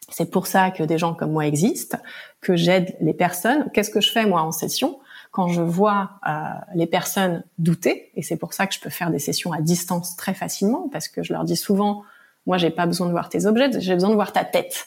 [0.08, 1.98] C'est pour ça que des gens comme moi existent,
[2.40, 3.70] que j'aide les personnes.
[3.72, 4.98] Qu'est-ce que je fais moi en session?
[5.32, 6.30] Quand je vois euh,
[6.74, 10.14] les personnes douter, et c'est pour ça que je peux faire des sessions à distance
[10.14, 12.04] très facilement, parce que je leur dis souvent,
[12.46, 14.86] moi j'ai pas besoin de voir tes objets, j'ai besoin de voir ta tête.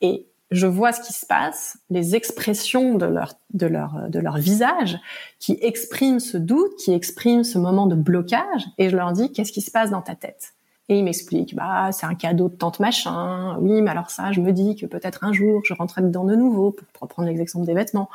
[0.00, 4.38] Et je vois ce qui se passe, les expressions de leur de leur de leur
[4.38, 4.98] visage
[5.38, 9.52] qui expriment ce doute, qui expriment ce moment de blocage, et je leur dis qu'est-ce
[9.52, 10.54] qui se passe dans ta tête?
[10.88, 13.58] Et ils m'expliquent, bah c'est un cadeau de tante machin.
[13.58, 16.36] Oui, mais alors ça, je me dis que peut-être un jour je rentrerai dedans de
[16.36, 18.08] nouveau pour prendre l'exemple des vêtements.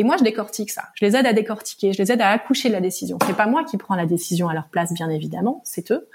[0.00, 0.84] Et moi, je décortique ça.
[0.94, 3.18] Je les aide à décortiquer, je les aide à accoucher de la décision.
[3.26, 6.08] C'est pas moi qui prends la décision à leur place, bien évidemment, c'est eux.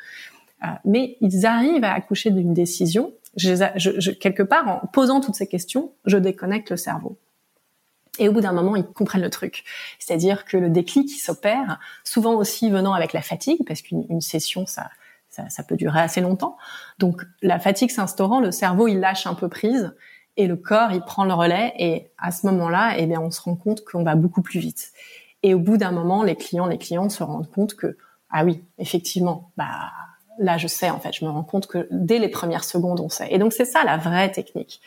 [0.64, 3.14] Euh, mais ils arrivent à accoucher d'une décision.
[3.38, 7.20] Je, je, quelque part, en posant toutes ces questions, je déconnecte le cerveau.
[8.18, 9.64] Et au bout d'un moment, ils comprennent le truc.
[10.00, 14.90] C'est-à-dire que le déclic s'opère, souvent aussi venant avec la fatigue, parce qu'une session, ça,
[15.30, 16.58] ça, ça, peut durer assez longtemps.
[16.98, 19.94] Donc la fatigue s'instaurant, le cerveau, il lâche un peu prise
[20.38, 21.74] et le corps, il prend le relais.
[21.78, 24.92] Et à ce moment-là, eh bien, on se rend compte qu'on va beaucoup plus vite.
[25.44, 27.98] Et au bout d'un moment, les clients, les clients se rendent compte que,
[28.30, 29.92] ah oui, effectivement, bah,
[30.40, 33.10] là, je sais, en fait, je me rends compte que dès les premières secondes, on
[33.10, 33.28] sait.
[33.32, 34.82] Et donc, c'est ça la vraie technique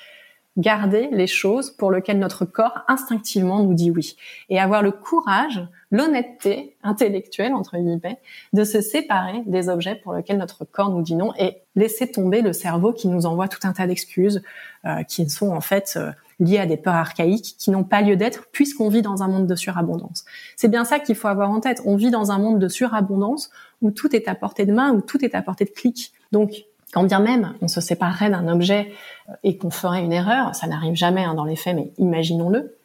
[0.58, 4.16] garder les choses pour lesquelles notre corps instinctivement nous dit oui
[4.48, 8.18] et avoir le courage, l'honnêteté intellectuelle entre guillemets
[8.53, 12.42] de se séparer des objets pour lesquels notre corps nous dit non et laisser tomber
[12.42, 14.42] le cerveau qui nous envoie tout un tas d'excuses
[14.85, 18.16] euh, qui sont en fait euh, liées à des peurs archaïques qui n'ont pas lieu
[18.16, 20.24] d'être puisqu'on vit dans un monde de surabondance.
[20.57, 21.83] C'est bien ça qu'il faut avoir en tête.
[21.85, 23.51] On vit dans un monde de surabondance
[23.83, 26.12] où tout est à portée de main, où tout est à portée de clic.
[26.33, 28.92] Donc quand bien même on se séparerait d'un objet
[29.29, 32.77] euh, et qu'on ferait une erreur, ça n'arrive jamais hein, dans les faits, mais imaginons-le,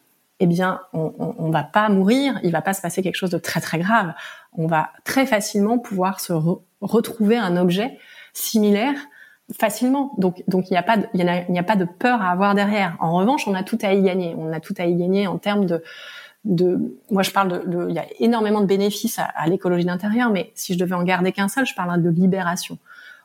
[0.44, 3.38] eh bien, on, on, va pas mourir, il va pas se passer quelque chose de
[3.38, 4.14] très très grave.
[4.54, 6.34] On va très facilement pouvoir se
[6.82, 7.98] retrouver un objet
[8.34, 8.96] similaire
[9.58, 10.14] facilement.
[10.18, 12.98] Donc, il n'y a pas, de peur à avoir derrière.
[13.00, 14.36] En revanche, on a tout à y gagner.
[14.38, 15.82] On a tout à y gagner en termes de,
[17.10, 20.52] moi je parle de, il y a énormément de bénéfices à, à l'écologie d'intérieur, mais
[20.56, 22.78] si je devais en garder qu'un seul, je parle de libération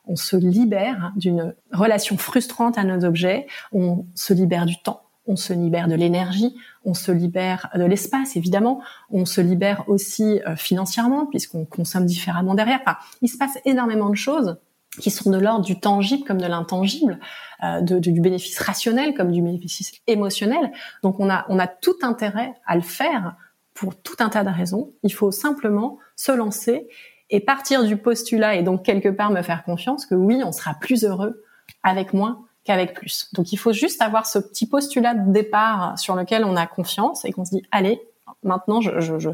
[0.08, 5.36] on se libère d'une relation frustrante à nos objets, on se libère du temps, on
[5.36, 6.56] se libère de l'énergie,
[6.88, 12.54] on se libère de l'espace évidemment, on se libère aussi euh, financièrement puisqu'on consomme différemment
[12.54, 12.80] derrière.
[12.80, 14.56] Enfin, il se passe énormément de choses
[14.98, 17.20] qui sont de l'ordre du tangible comme de l'intangible,
[17.62, 20.72] euh, du bénéfice rationnel comme du bénéfice émotionnel.
[21.02, 23.36] Donc on a on a tout intérêt à le faire
[23.74, 24.92] pour tout un tas de raisons.
[25.02, 26.88] Il faut simplement se lancer
[27.30, 30.74] et partir du postulat et donc quelque part me faire confiance que oui, on sera
[30.74, 31.44] plus heureux
[31.82, 33.30] avec moins qu'avec plus.
[33.32, 37.24] Donc il faut juste avoir ce petit postulat de départ sur lequel on a confiance
[37.24, 38.00] et qu'on se dit allez,
[38.42, 39.30] maintenant je, je, je,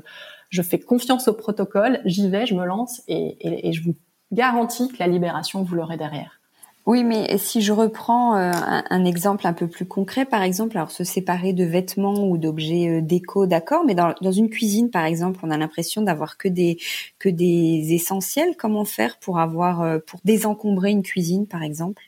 [0.50, 3.96] je fais confiance au protocole, j'y vais, je me lance et, et, et je vous
[4.30, 6.40] garantis que la libération, vous l'aurez derrière.
[6.86, 8.52] Oui, mais si je reprends euh,
[8.90, 12.98] un, exemple un peu plus concret, par exemple, alors se séparer de vêtements ou d'objets
[12.98, 16.46] euh, déco, d'accord, mais dans, dans, une cuisine, par exemple, on a l'impression d'avoir que
[16.46, 16.78] des
[17.18, 18.54] que des essentiels.
[18.58, 22.02] Comment faire pour avoir euh, pour désencombrer une cuisine, par exemple?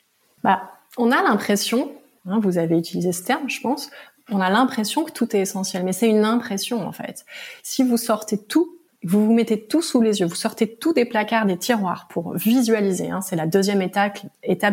[0.44, 1.92] Bah, on a l'impression,
[2.26, 3.90] hein, vous avez utilisé ce terme, je pense,
[4.30, 7.24] on a l'impression que tout est essentiel, mais c'est une impression en fait.
[7.62, 11.04] Si vous sortez tout vous vous mettez tout sous les yeux, vous sortez tout des
[11.04, 13.11] placards, des tiroirs pour visualiser.
[13.11, 14.18] Hein, c'est la deuxième étape,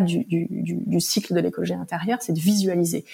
[0.05, 3.05] du, cycle de l'écologie intérieure, c'est de visualiser.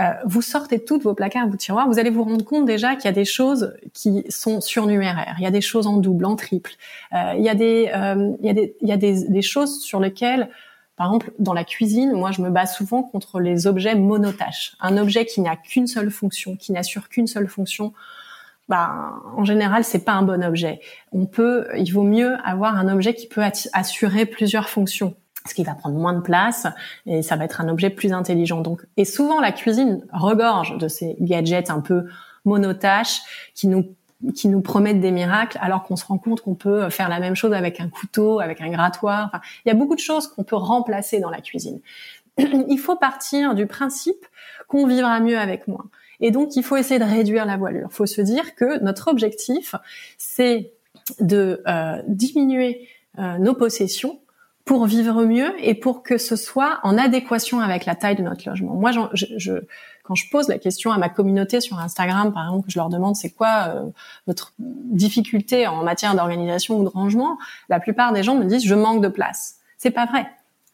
[0.00, 3.06] Euh, vous sortez toutes vos placards, vos tiroirs, vous allez vous rendre compte déjà qu'il
[3.06, 5.36] y a des choses qui sont surnuméraires.
[5.38, 6.72] Il y a des choses en double, en triple.
[7.12, 9.80] Euh, il y a des, euh, il y a des, il y a des choses
[9.80, 10.50] sur lesquelles
[10.98, 14.74] par exemple, dans la cuisine, moi, je me bats souvent contre les objets monotâches.
[14.80, 17.92] Un objet qui n'a qu'une seule fonction, qui n'assure qu'une seule fonction,
[18.68, 20.80] bah, en général, c'est pas un bon objet.
[21.12, 25.14] On peut, il vaut mieux avoir un objet qui peut assurer plusieurs fonctions
[25.46, 26.66] ce qui va prendre moins de place
[27.06, 28.60] et ça va être un objet plus intelligent.
[28.60, 32.04] Donc, et souvent la cuisine regorge de ces gadgets un peu
[32.44, 33.20] monotâches
[33.54, 33.94] qui nous
[34.34, 37.36] qui nous promettent des miracles, alors qu'on se rend compte qu'on peut faire la même
[37.36, 39.28] chose avec un couteau, avec un grattoir.
[39.28, 41.80] Enfin, il y a beaucoup de choses qu'on peut remplacer dans la cuisine.
[42.38, 44.26] il faut partir du principe
[44.66, 45.86] qu'on vivra mieux avec moins.
[46.20, 47.88] Et donc, il faut essayer de réduire la voilure.
[47.90, 49.74] Il faut se dire que notre objectif,
[50.16, 50.72] c'est
[51.20, 54.20] de euh, diminuer euh, nos possessions
[54.64, 58.46] pour vivre mieux et pour que ce soit en adéquation avec la taille de notre
[58.46, 58.74] logement.
[58.74, 59.52] Moi, je, je,
[60.08, 62.88] quand je pose la question à ma communauté sur Instagram, par exemple, que je leur
[62.88, 63.90] demande c'est quoi euh,
[64.26, 67.36] votre difficulté en matière d'organisation ou de rangement,
[67.68, 69.56] la plupart des gens me disent je manque de place.
[69.76, 70.26] C'est pas vrai.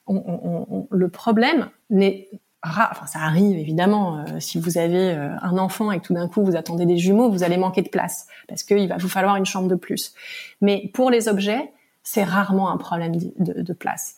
[0.08, 2.28] Le problème n'est
[2.62, 6.28] enfin ça arrive évidemment, euh, si vous avez euh, un enfant et que tout d'un
[6.28, 9.34] coup vous attendez des jumeaux, vous allez manquer de place parce qu'il va vous falloir
[9.34, 10.14] une chambre de plus.
[10.60, 11.72] Mais pour les objets,
[12.04, 14.14] c'est rarement un problème de, place.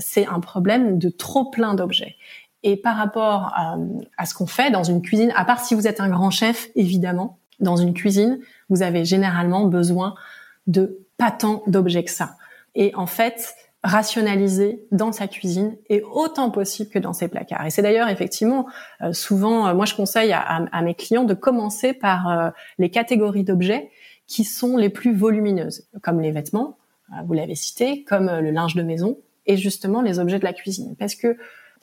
[0.00, 2.16] C'est un problème de trop plein d'objets.
[2.62, 3.76] Et par rapport à,
[4.16, 6.68] à ce qu'on fait dans une cuisine, à part si vous êtes un grand chef,
[6.74, 10.14] évidemment, dans une cuisine, vous avez généralement besoin
[10.66, 12.36] de pas tant d'objets que ça.
[12.74, 17.64] Et en fait, rationaliser dans sa cuisine et autant possible que dans ses placards.
[17.66, 18.66] Et c'est d'ailleurs effectivement
[19.02, 23.44] euh, souvent, euh, moi je conseille à, mes clients de commencer par euh, les catégories
[23.44, 23.90] d'objets
[24.26, 26.76] qui sont les plus volumineuses, comme les vêtements,
[27.24, 29.16] vous l'avez cité, comme le linge de maison
[29.46, 31.38] et justement les objets de la cuisine, parce que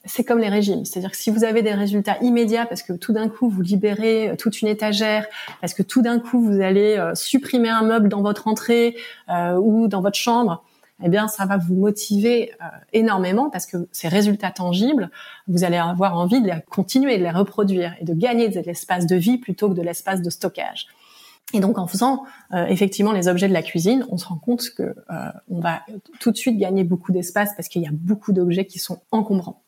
[0.06, 3.14] c'est comme les régimes, c'est-à-dire que si vous avez des résultats immédiats parce que tout
[3.14, 5.26] d'un coup vous libérez toute une étagère,
[5.62, 8.96] parce que tout d'un coup vous allez supprimer un meuble dans votre entrée
[9.30, 10.64] ou dans votre chambre,
[11.04, 15.10] eh bien, ça va vous motiver euh, énormément parce que ces résultats tangibles,
[15.48, 19.06] vous allez avoir envie de les continuer, de les reproduire et de gagner de l'espace
[19.06, 20.88] de vie plutôt que de l'espace de stockage.
[21.54, 24.70] Et donc, en faisant euh, effectivement les objets de la cuisine, on se rend compte
[24.70, 25.82] que euh, on va
[26.20, 29.65] tout de suite gagner beaucoup d'espace parce qu'il y a beaucoup d'objets qui sont encombrants.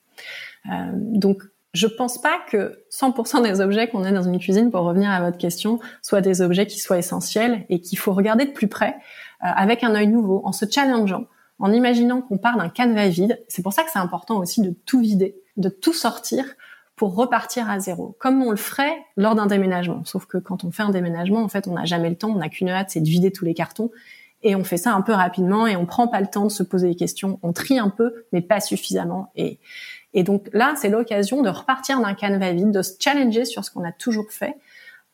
[0.93, 1.43] Donc,
[1.73, 5.21] je pense pas que 100% des objets qu'on a dans une cuisine, pour revenir à
[5.21, 8.95] votre question, soient des objets qui soient essentiels et qu'il faut regarder de plus près
[9.43, 11.25] euh, avec un œil nouveau, en se challengeant,
[11.59, 13.43] en imaginant qu'on part d'un canevas vide.
[13.47, 16.45] C'est pour ça que c'est important aussi de tout vider, de tout sortir
[16.95, 20.03] pour repartir à zéro, comme on le ferait lors d'un déménagement.
[20.03, 22.39] Sauf que quand on fait un déménagement, en fait, on n'a jamais le temps, on
[22.39, 23.91] n'a qu'une hâte, c'est de vider tous les cartons.
[24.41, 26.63] Et on fait ça un peu rapidement et on prend pas le temps de se
[26.63, 27.39] poser des questions.
[27.43, 29.31] On trie un peu, mais pas suffisamment.
[30.13, 33.71] Et donc là, c'est l'occasion de repartir d'un canevas vide, de se challenger sur ce
[33.71, 34.55] qu'on a toujours fait,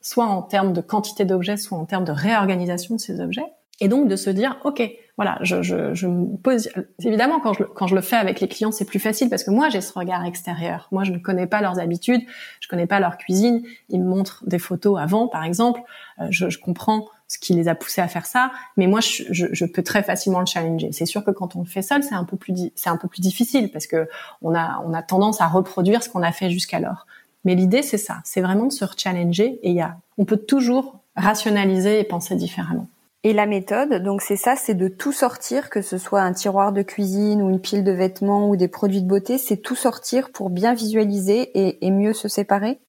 [0.02, 3.46] soit en termes de quantité d'objets, soit en termes de réorganisation de ces objets.
[3.80, 4.82] Et donc de se dire, ok,
[5.18, 6.70] voilà, je, je, je me pose.
[7.04, 9.52] Évidemment, quand je, quand je le fais avec les clients, c'est plus facile parce que
[9.52, 10.88] moi j'ai ce regard extérieur.
[10.92, 12.22] Moi, je ne connais pas leurs habitudes,
[12.60, 13.64] je connais pas leur cuisine.
[13.90, 15.82] Ils me montrent des photos avant, par exemple.
[16.20, 19.24] Euh, je, je, comprends ce qui les a poussés à faire ça, mais moi, je,
[19.30, 20.92] je peux très facilement le challenger.
[20.92, 23.08] C'est sûr que quand on le fait seul, c'est un peu plus c'est un peu
[23.08, 24.08] plus difficile parce que
[24.42, 27.08] on a on a tendance à reproduire ce qu'on a fait jusqu'alors.
[27.46, 30.38] Mais l'idée, c'est ça, c'est vraiment de se challenger et il y a, on peut
[30.38, 32.88] toujours rationaliser et penser différemment.
[33.26, 36.74] Et la méthode, donc c'est ça, c'est de tout sortir, que ce soit un tiroir
[36.74, 40.30] de cuisine ou une pile de vêtements ou des produits de beauté, c'est tout sortir
[40.32, 42.80] pour bien visualiser et, mieux se séparer?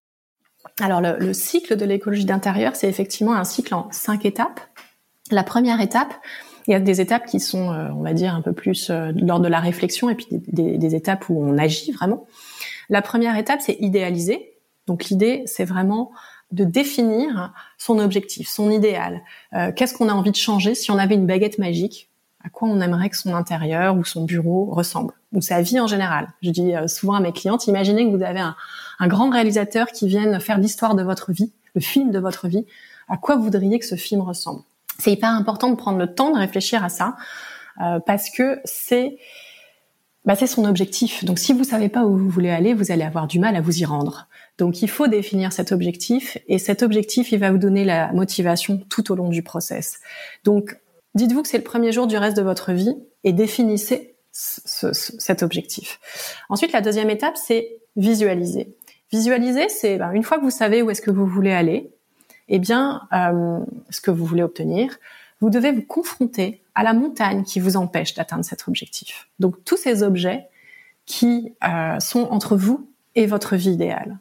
[0.81, 4.61] Alors le, cycle de l'écologie d'intérieur, c'est effectivement un cycle en cinq étapes.
[5.31, 6.15] La première étape,
[6.67, 9.13] il y a des étapes qui sont, euh, on va dire, un peu plus euh,
[9.15, 12.27] lors de la réflexion et puis des, des étapes où on agit vraiment.
[12.89, 14.55] La première étape, c'est idéaliser.
[14.87, 16.11] Donc l'idée, c'est vraiment
[16.53, 19.23] de définir son objectif, son idéal.
[19.55, 22.11] Euh, qu'est-ce qu'on a envie de changer si on avait une baguette magique?
[22.45, 25.87] À quoi on aimerait que son intérieur ou son bureau ressemble Ou sa vie en
[25.87, 26.29] général.
[26.43, 28.55] Je dis euh, souvent à mes clientes, imaginez que vous avez un,
[29.09, 32.67] grand réalisateur qui vienne faire l'histoire de votre vie, le film de votre vie.
[33.09, 34.61] À quoi vous voudriez que ce film ressemble?
[34.99, 37.17] C'est hyper important de prendre le temps de réfléchir à ça
[37.81, 39.19] euh, parce que c'est
[40.27, 41.25] bah, c'est son objectif.
[41.25, 43.61] Donc si vous savez pas où vous voulez aller, vous allez avoir du mal à
[43.61, 44.29] vous y rendre.
[44.57, 48.81] Donc il faut définir cet objectif et cet objectif, il va vous donner la motivation
[48.89, 50.01] tout au long du process.
[50.45, 50.79] Donc
[51.15, 56.01] dites-vous que c'est le premier jour du reste de votre vie et définissez cet objectif.
[56.49, 58.75] Ensuite, la deuxième étape, c'est visualiser.
[59.13, 61.91] Visualiser, c'est ben, une fois que vous savez où est-ce que vous voulez aller,
[62.49, 63.61] eh bien, euh,
[63.91, 64.99] ce que vous voulez obtenir,
[65.41, 69.29] vous devez vous confronter à la montagne qui vous empêche d'atteindre cet objectif.
[69.39, 70.49] Donc tous ces objets
[71.07, 74.19] qui euh, sont entre vous et votre vie idéale.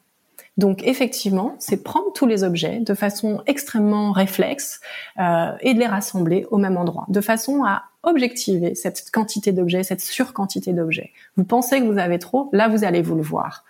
[0.57, 4.81] Donc effectivement, c'est prendre tous les objets de façon extrêmement réflexe
[5.19, 9.83] euh, et de les rassembler au même endroit, de façon à objectiver cette quantité d'objets,
[9.83, 11.11] cette surquantité d'objets.
[11.37, 13.63] Vous pensez que vous avez trop, là vous allez vous le voir.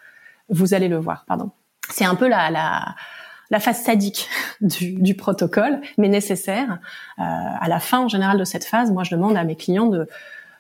[0.50, 1.52] Vous allez le voir, pardon.
[1.90, 2.50] C'est un peu la,
[3.50, 4.28] la, phase sadique
[4.62, 6.80] du, protocole, mais nécessaire.
[7.20, 9.88] Euh, à la fin, en général, de cette phase, moi je demande à mes clients
[9.88, 10.08] de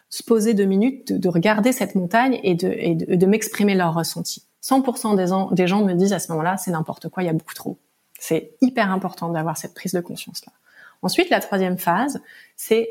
[0.09, 3.93] se poser deux minutes, de, regarder cette montagne et de, et de, de m'exprimer leur
[3.93, 4.45] ressenti.
[4.63, 7.53] 100% des, gens me disent à ce moment-là, c'est n'importe quoi, il y a beaucoup
[7.53, 7.77] trop.
[8.17, 10.53] C'est hyper important d'avoir cette prise de conscience-là.
[11.01, 12.21] Ensuite, la troisième phase,
[12.55, 12.89] c'est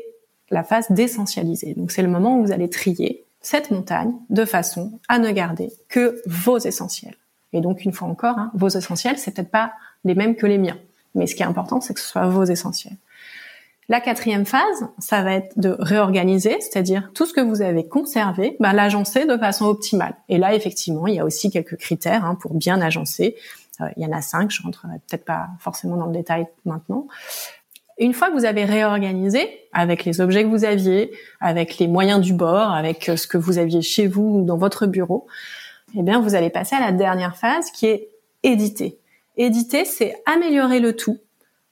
[0.51, 1.73] la phase d'essentialiser.
[1.73, 5.73] Donc, c'est le moment où vous allez trier cette montagne de façon à ne garder
[5.89, 7.15] que vos essentiels.
[7.53, 10.59] Et donc, une fois encore, hein, vos essentiels, c'est peut-être pas les mêmes que les
[10.59, 10.77] miens.
[11.15, 12.97] Mais ce qui est important, c'est que ce soit vos essentiels.
[13.89, 18.55] La quatrième phase, ça va être de réorganiser, c'est-à-dire tout ce que vous avez conservé,
[18.59, 20.15] bah, l'agencer de façon optimale.
[20.29, 23.35] Et là, effectivement, il y a aussi quelques critères hein, pour bien agencer.
[23.81, 27.07] Euh, il y en a cinq, je rentrerai peut-être pas forcément dans le détail maintenant.
[27.99, 32.21] Une fois que vous avez réorganisé avec les objets que vous aviez, avec les moyens
[32.21, 35.27] du bord, avec euh, ce que vous aviez chez vous ou dans votre bureau,
[35.95, 38.09] eh bien, vous allez passer à la dernière phase qui est
[38.43, 38.97] éditer.
[39.35, 41.19] Éditer, c'est améliorer le tout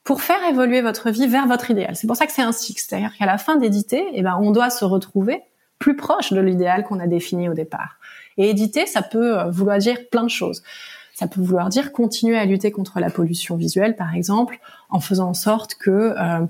[0.04, 1.96] pour faire évoluer votre vie vers votre idéal.
[1.96, 2.82] C'est pour ça que c'est un cycle.
[2.82, 5.42] C'est-à-dire qu'à la fin d'éditer, eh ben, on doit se retrouver
[5.80, 7.98] plus proche de l'idéal qu'on a défini au départ.
[8.38, 10.64] Et éditer, ça peut euh, vouloir dire plein de choses.
[11.14, 15.30] Ça peut vouloir dire continuer à lutter contre la pollution visuelle, par exemple, en faisant
[15.30, 16.46] en sorte que, euh,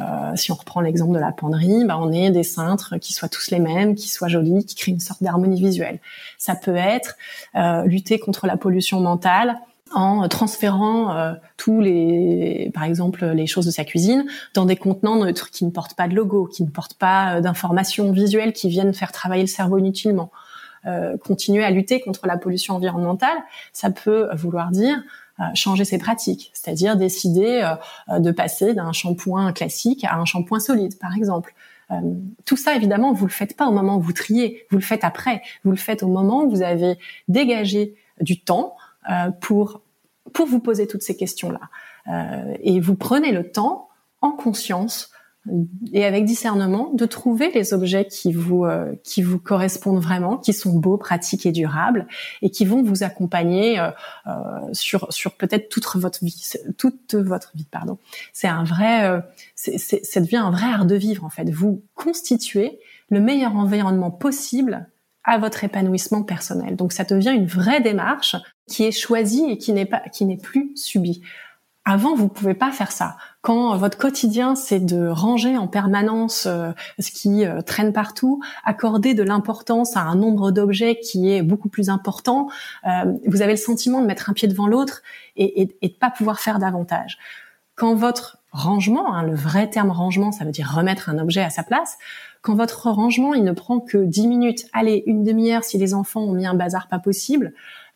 [0.00, 3.28] euh, si on reprend l'exemple de la penderie, bah, on ait des cintres qui soient
[3.28, 5.98] tous les mêmes, qui soient jolis, qui créent une sorte d'harmonie visuelle.
[6.38, 7.16] Ça peut être
[7.56, 9.58] euh, lutter contre la pollution mentale
[9.92, 15.16] en transférant euh, tous les, par exemple, les choses de sa cuisine dans des contenants
[15.16, 18.68] neutres qui ne portent pas de logo, qui ne portent pas euh, d'informations visuelles qui
[18.68, 20.30] viennent faire travailler le cerveau inutilement.
[20.86, 23.36] Euh, continuer à lutter contre la pollution environnementale,
[23.72, 25.02] ça peut vouloir dire
[25.52, 27.70] changer ses pratiques, c'est-à-dire décider
[28.08, 31.54] de passer d'un shampoing classique à un shampoing solide, par exemple.
[32.46, 35.04] tout ça, évidemment, vous le faites pas au moment où vous triez, vous le faites
[35.04, 35.42] après.
[35.62, 36.96] Vous le faites au moment où vous avez
[37.28, 38.76] dégagé du temps
[39.40, 39.82] pour
[40.32, 42.56] pour vous poser toutes ces questions-là.
[42.60, 43.88] et vous prenez le temps,
[44.20, 45.12] en conscience,
[45.92, 50.52] et avec discernement de trouver les objets qui vous euh, qui vous correspondent vraiment, qui
[50.52, 52.06] sont beaux, pratiques et durables
[52.42, 53.90] et qui vont vous accompagner euh,
[54.26, 54.32] euh
[54.72, 57.98] sur sur peut-être toute votre vie toute votre vie pardon.
[58.32, 59.20] C'est un vrai euh,
[59.54, 61.48] c'est ça devient un vrai art de vivre en fait.
[61.50, 62.80] Vous constituez
[63.10, 64.88] le meilleur environnement possible
[65.26, 66.76] à votre épanouissement personnel.
[66.76, 70.38] Donc ça devient une vraie démarche qui est choisie et qui n'est pas qui n'est
[70.38, 71.20] plus subie.
[71.88, 73.16] Avant, vous pouvez pas faire ça.
[73.42, 79.14] Quand votre quotidien, c'est de ranger en permanence euh, ce qui euh, traîne partout, accorder
[79.14, 82.48] de l'importance à un nombre d'objets qui est beaucoup plus important,
[82.88, 85.02] euh, vous avez le sentiment de mettre un pied devant l'autre
[85.36, 87.18] et, et, et de pas pouvoir faire davantage.
[87.76, 91.50] Quand votre rangement, hein, le vrai terme rangement, ça veut dire remettre un objet à
[91.50, 91.98] sa place,
[92.46, 96.20] quand votre rangement, il ne prend que 10 minutes, allez, une demi-heure si les enfants
[96.20, 97.52] ont mis un bazar pas possible,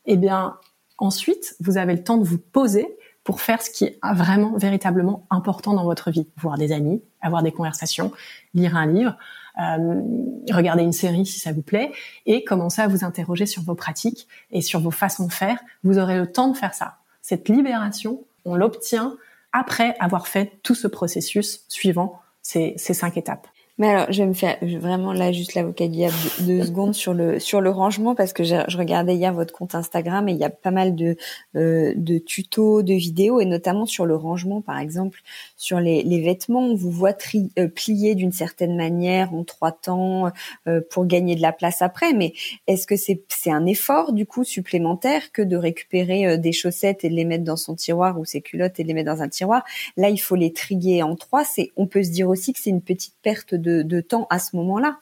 [0.07, 0.57] eh bien,
[0.99, 2.89] ensuite, vous avez le temps de vous poser
[3.23, 6.27] pour faire ce qui est vraiment véritablement important dans votre vie.
[6.37, 8.11] Voir des amis, avoir des conversations,
[8.53, 9.17] lire un livre,
[9.61, 10.03] euh,
[10.51, 11.93] regarder une série si ça vous plaît,
[12.27, 15.61] et commencer à vous interroger sur vos pratiques et sur vos façons de faire.
[15.85, 16.97] Vous aurez le temps de faire ça.
[17.23, 19.17] Cette libération, on l'obtient
[19.53, 23.47] après avoir fait tout ce processus suivant ces, ces cinq étapes.
[23.81, 27.41] Mais alors, je vais me faire vraiment là juste l'avocat diable deux secondes sur le
[27.41, 30.51] sur le rangement parce que je, regardais hier votre compte Instagram et il y a
[30.51, 31.17] pas mal de
[31.57, 35.23] euh, de tutos, de vidéos et notamment sur le rangement, par exemple
[35.61, 39.73] sur les, les vêtements, on vous voit tri, euh, plier d'une certaine manière en trois
[39.73, 40.33] temps
[40.67, 42.15] euh, pour gagner de la place après.
[42.15, 42.33] Mais
[42.67, 47.11] est-ce que c'est un effort du coup supplémentaire que de récupérer euh, des chaussettes et
[47.11, 49.29] de les mettre dans son tiroir ou ses culottes et de les mettre dans un
[49.29, 49.63] tiroir?
[49.99, 51.45] Là, il faut les trier en trois.
[51.45, 54.39] C'est on peut se dire aussi que c'est une petite perte de de, temps à
[54.39, 54.97] ce moment-là.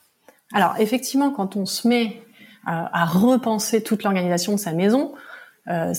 [0.52, 2.20] Alors effectivement, quand on se met
[2.66, 5.14] à, repenser toute l'organisation de sa maison,
[5.68, 5.94] euh,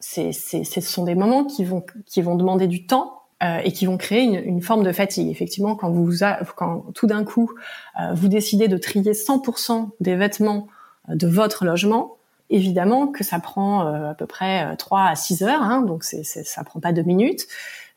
[0.00, 3.96] ce sont des moments qui vont, qui vont demander du temps euh, et qui vont
[3.96, 5.28] créer une, forme de fatigue.
[5.28, 6.12] Effectivement, quand vous,
[6.56, 7.50] quand tout d'un coup
[7.98, 10.68] euh, vous décidez de trier 100% des vêtements
[11.08, 12.16] de votre logement,
[12.50, 16.64] évidemment que ça prend à peu près 3 à 6 heures, hein, donc c'est, ça
[16.64, 17.46] prend pas deux minutes.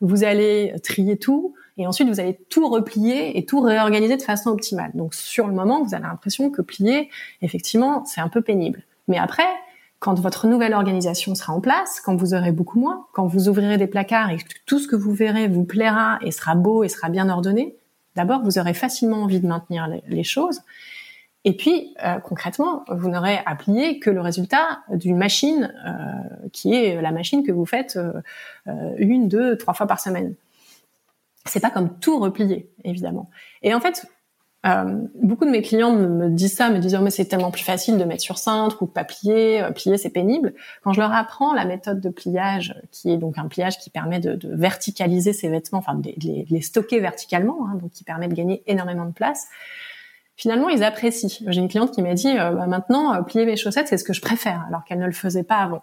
[0.00, 4.50] Vous allez trier tout, et ensuite vous allez tout replier et tout réorganiser de façon
[4.50, 4.92] optimale.
[4.94, 7.10] Donc sur le moment, vous avez l'impression que plier,
[7.42, 8.84] effectivement, c'est un peu pénible.
[9.08, 9.46] Mais après,
[10.04, 13.78] quand votre nouvelle organisation sera en place, quand vous aurez beaucoup moins, quand vous ouvrirez
[13.78, 16.90] des placards et que tout ce que vous verrez vous plaira et sera beau et
[16.90, 17.74] sera bien ordonné,
[18.14, 20.60] d'abord vous aurez facilement envie de maintenir les, choses.
[21.44, 26.74] Et puis, euh, concrètement, vous n'aurez à plier que le résultat d'une machine euh, qui
[26.74, 30.34] est la machine que vous faites euh, une, deux, trois fois par semaine
[31.46, 33.28] c'est pas comme tout replier, évidemment.
[33.62, 34.06] Et en fait,
[34.66, 37.64] euh, beaucoup de mes clients me, disent ça, me disent oh, mais c'est tellement plus
[37.64, 40.54] facile de mettre sur cintre ou de pas plier, euh, plier c'est pénible.
[40.82, 44.20] Quand je leur apprends la méthode de pliage, qui est donc un pliage qui permet
[44.20, 48.26] de, de verticaliser ces vêtements, enfin de les, les stocker verticalement, hein, donc qui permet
[48.26, 49.48] de gagner énormément de place.
[50.36, 51.44] Finalement, ils apprécient.
[51.46, 54.14] J'ai une cliente qui m'a dit euh, bah, maintenant plier mes chaussettes c'est ce que
[54.14, 55.82] je préfère, alors qu'elle ne le faisait pas avant,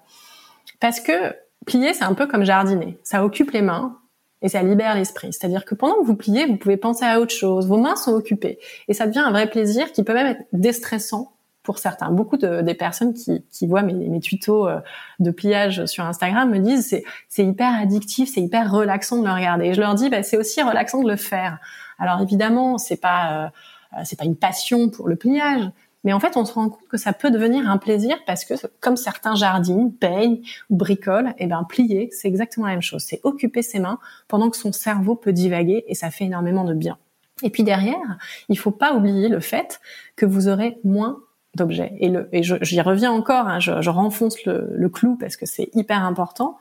[0.79, 1.35] parce que
[1.67, 4.00] plier c'est un peu comme jardiner, ça occupe les mains,
[4.41, 5.33] et ça libère l'esprit.
[5.33, 7.67] C'est-à-dire que pendant que vous pliez, vous pouvez penser à autre chose.
[7.67, 11.33] Vos mains sont occupées et ça devient un vrai plaisir qui peut même être déstressant
[11.63, 12.09] pour certains.
[12.09, 14.79] Beaucoup de, des personnes qui, qui voient mes, mes tutos euh,
[15.19, 19.31] de pliage sur Instagram me disent c'est c'est hyper addictif, c'est hyper relaxant de le
[19.31, 19.65] regarder.
[19.65, 21.59] Et je leur dis bah, c'est aussi relaxant de le faire.
[21.99, 23.51] Alors évidemment c'est pas
[23.95, 25.69] euh, c'est pas une passion pour le pliage,
[26.03, 28.55] mais en fait, on se rend compte que ça peut devenir un plaisir parce que,
[28.79, 33.03] comme certains jardinent, peignent ou bricolent, et eh ben plier, c'est exactement la même chose.
[33.03, 36.73] C'est occuper ses mains pendant que son cerveau peut divaguer et ça fait énormément de
[36.73, 36.97] bien.
[37.43, 38.17] Et puis derrière,
[38.49, 39.79] il faut pas oublier le fait
[40.15, 41.19] que vous aurez moins
[41.55, 41.93] d'objets.
[41.99, 46.03] Et, le, et j'y reviens encore, hein, je, renfonce le clou parce que c'est hyper
[46.03, 46.57] important.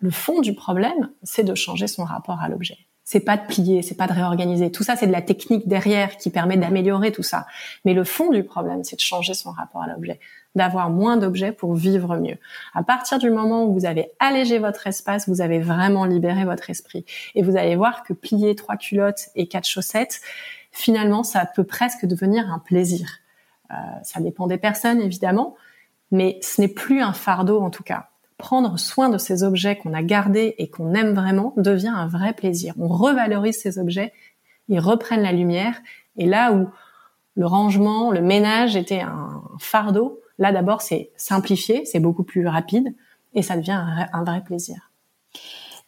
[0.00, 3.82] Le fond du problème, c'est de changer son rapport à l'objet c'est pas de plier,
[3.82, 4.70] c'est pas de réorganiser.
[4.70, 7.46] Tout ça, c'est de la technique derrière qui permet d'améliorer tout ça.
[7.84, 10.20] Mais le fond du problème, c'est de changer son rapport à l'objet,
[10.54, 12.38] d'avoir moins d'objets pour vivre mieux.
[12.74, 16.70] À partir du moment où vous avez allégé votre espace, vous avez vraiment libéré votre
[16.70, 17.04] esprit.
[17.34, 20.20] Et vous allez voir que plier trois culottes et quatre chaussettes,
[20.70, 23.18] finalement, ça peut presque devenir un plaisir.
[23.72, 23.74] Euh,
[24.04, 25.56] ça dépend des personnes, évidemment,
[26.12, 28.10] mais ce n'est plus un fardeau en tout cas
[28.42, 32.32] prendre soin de ces objets qu'on a gardés et qu'on aime vraiment devient un vrai
[32.32, 32.74] plaisir.
[32.76, 34.12] On revalorise ces objets,
[34.68, 35.80] ils reprennent la lumière,
[36.16, 36.68] et là où
[37.36, 42.94] le rangement, le ménage était un fardeau, là d'abord c'est simplifié, c'est beaucoup plus rapide,
[43.32, 43.80] et ça devient
[44.12, 44.90] un, vrai plaisir.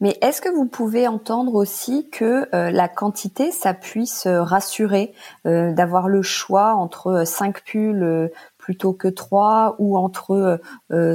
[0.00, 5.12] Mais est-ce que vous pouvez entendre aussi que euh, la quantité, ça puisse euh, rassurer,
[5.46, 8.30] euh, d'avoir le choix entre cinq pulls
[8.64, 10.58] plutôt que trois ou entre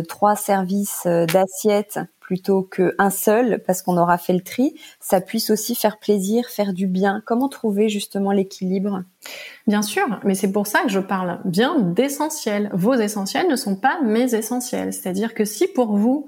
[0.08, 5.74] trois services d'assiettes plutôt qu'un seul parce qu'on aura fait le tri, ça puisse aussi
[5.74, 7.24] faire plaisir, faire du bien.
[7.26, 9.02] Comment trouver justement l'équilibre?
[9.66, 12.70] Bien sûr, mais c'est pour ça que je parle bien d'essentiels.
[12.72, 14.94] Vos essentiels ne sont pas mes essentiels.
[14.94, 16.28] C'est-à-dire que si pour vous,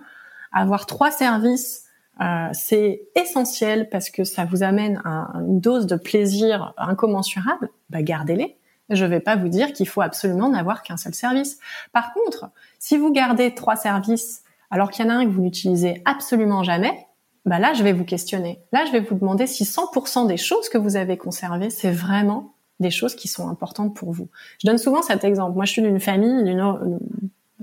[0.51, 1.83] avoir trois services
[2.19, 8.57] euh, c'est essentiel parce que ça vous amène une dose de plaisir incommensurable, bah gardez-les.
[8.91, 11.59] Je ne vais pas vous dire qu'il faut absolument n'avoir qu'un seul service.
[11.91, 15.41] Par contre, si vous gardez trois services alors qu'il y en a un que vous
[15.41, 17.07] n'utilisez absolument jamais,
[17.45, 18.61] bah là, je vais vous questionner.
[18.71, 22.53] Là, je vais vous demander si 100% des choses que vous avez conservées, c'est vraiment
[22.79, 24.27] des choses qui sont importantes pour vous.
[24.61, 25.55] Je donne souvent cet exemple.
[25.55, 26.99] Moi, je suis d'une famille, d'une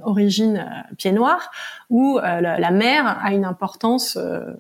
[0.03, 1.51] origine euh, pied noir,
[1.91, 4.53] où euh, la, mer a une importance euh,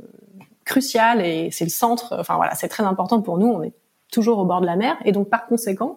[0.65, 2.17] cruciale et c'est le centre.
[2.19, 3.47] Enfin voilà, c'est très important pour nous.
[3.47, 3.73] On est
[4.13, 5.97] toujours au bord de la mer et donc par conséquent,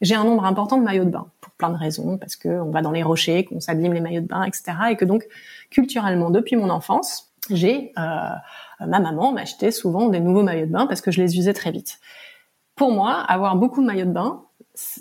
[0.00, 2.70] j'ai un nombre important de maillots de bain pour plein de raisons, parce que on
[2.70, 4.72] va dans les rochers, qu'on s'abîme les maillots de bain, etc.
[4.90, 5.26] Et que donc
[5.70, 8.40] culturellement, depuis mon enfance, j'ai ma
[8.78, 11.98] maman m'achetait souvent des nouveaux maillots de bain parce que je les usais très vite.
[12.76, 14.42] Pour moi, avoir beaucoup de maillots de bain,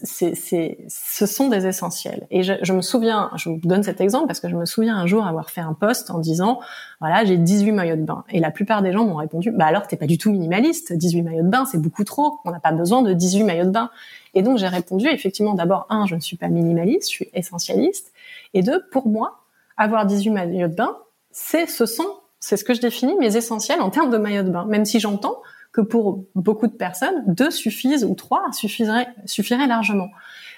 [0.04, 2.28] c'est, ce sont des essentiels.
[2.32, 4.96] Et je, je, me souviens, je vous donne cet exemple parce que je me souviens
[4.98, 6.60] un jour avoir fait un post en disant,
[7.00, 8.24] voilà, j'ai 18 maillots de bain.
[8.30, 11.22] Et la plupart des gens m'ont répondu, bah alors t'es pas du tout minimaliste, 18
[11.22, 13.90] maillots de bain, c'est beaucoup trop, on n'a pas besoin de 18 maillots de bain.
[14.34, 18.12] Et donc j'ai répondu, effectivement, d'abord, un, je ne suis pas minimaliste, je suis essentialiste.
[18.54, 19.42] Et deux, pour moi,
[19.78, 20.98] avoir 18 maillots de bain,
[21.32, 22.08] c'est, ce sont,
[22.40, 24.66] c'est ce que je définis mes essentiels en termes de maillots de bain.
[24.66, 25.38] Même si j'entends
[25.72, 30.10] que pour beaucoup de personnes, deux suffisent ou trois suffiraient, suffiraient largement.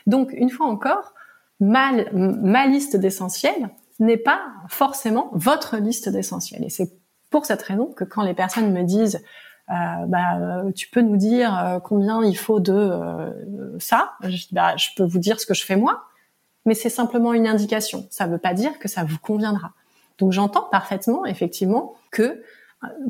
[0.07, 1.13] Donc, une fois encore,
[1.59, 6.63] ma, liste d'essentiels n'est pas forcément votre liste d'essentiels.
[6.63, 6.91] Et c'est
[7.29, 9.21] pour cette raison que quand les personnes me disent
[9.69, 14.13] euh, bah, tu peux nous dire euh, combien il faut de euh, ça
[14.51, 16.03] bah, je peux vous dire ce que je fais moi,
[16.65, 18.05] mais c'est simplement une indication.
[18.09, 19.71] Ça ne veut pas dire que ça vous conviendra.
[20.17, 22.43] Donc j'entends parfaitement effectivement que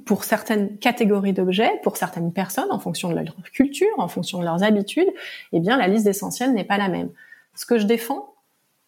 [0.05, 4.43] pour certaines catégories d'objets, pour certaines personnes, en fonction de leur culture, en fonction de
[4.43, 5.09] leurs habitudes,
[5.53, 7.09] eh bien, la liste d'essentiels n'est pas la même.
[7.55, 8.34] Ce que je défends,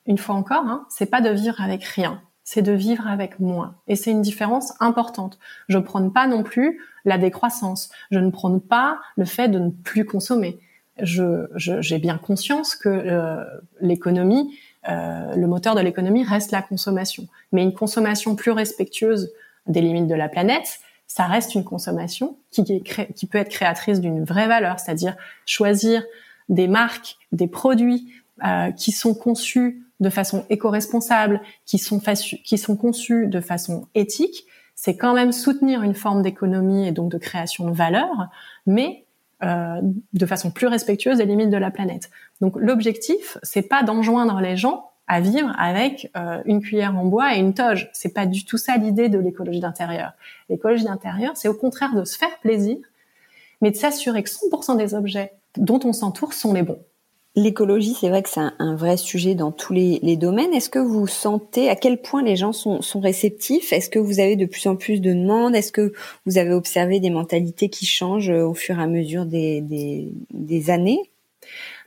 [0.05, 3.75] une fois encore, hein, c'est pas de vivre avec rien, c'est de vivre avec moins.
[3.87, 5.39] Et c'est une différence importante.
[5.69, 7.89] Je prône pas non plus la décroissance.
[8.11, 10.59] Je ne prône pas le fait de ne plus consommer.
[11.01, 13.43] Je, j'ai bien conscience que euh,
[13.79, 14.55] l'économie,
[14.89, 19.31] euh, le moteur de l'économie reste la consommation, mais une consommation plus respectueuse
[19.67, 22.63] des limites de la planète, ça reste une consommation qui,
[23.29, 26.03] peut être créatrice d'une vraie valeur, c'est-à-dire choisir
[26.49, 28.11] des marques, des produits
[28.43, 32.01] euh, qui sont conçus de façon éco-responsable, qui sont,
[32.43, 34.45] qui sont conçus de façon éthique,
[34.75, 38.09] c'est quand même soutenir une forme d'économie et donc de création de valeur,
[38.65, 39.05] mais
[39.43, 39.81] euh,
[40.13, 42.09] de façon plus respectueuse des limites de la planète.
[42.41, 47.35] Donc l'objectif, c'est pas d'enjoindre les gens à vivre avec euh, une cuillère en bois
[47.35, 47.89] et une toge.
[47.93, 50.13] C'est pas du tout ça l'idée de l'écologie d'intérieur.
[50.49, 52.77] L'écologie d'intérieur, c'est au contraire de se faire plaisir,
[53.61, 56.79] mais de s'assurer que 100% des objets dont on s'entoure sont les bons.
[57.35, 60.53] L'écologie, c'est vrai que c'est un, vrai sujet dans tous les, domaines.
[60.53, 63.73] Est-ce que vous sentez à quel point les gens sont, réceptifs?
[63.73, 65.55] Est-ce que vous avez de plus en plus de demandes?
[65.55, 65.93] Est-ce que
[66.27, 69.63] vous avez observé des mentalités qui changent au fur et à mesure des,
[70.31, 71.09] des années?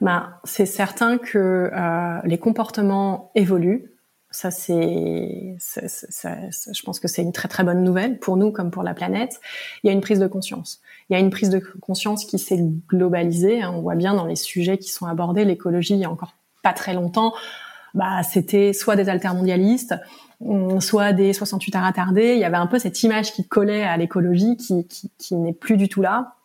[0.01, 3.93] Ben, c'est certain que euh, les comportements évoluent.
[4.31, 8.83] Ça, c'est, je pense que c'est une très très bonne nouvelle pour nous comme pour
[8.83, 9.41] la planète.
[9.83, 10.83] Il y a une prise de conscience.
[11.09, 13.63] Il y a une prise de conscience qui s'est globalisée.
[13.63, 13.73] Hein.
[13.75, 16.73] On voit bien dans les sujets qui sont abordés, l'écologie, il y a encore pas
[16.73, 17.33] très longtemps,
[17.95, 19.95] bah, c'était soit des altermondialistes,
[20.45, 22.35] hum, soit des 68 à attardés.
[22.35, 25.55] Il y avait un peu cette image qui collait à l'écologie qui, qui, qui n'est
[25.55, 26.36] plus du tout là.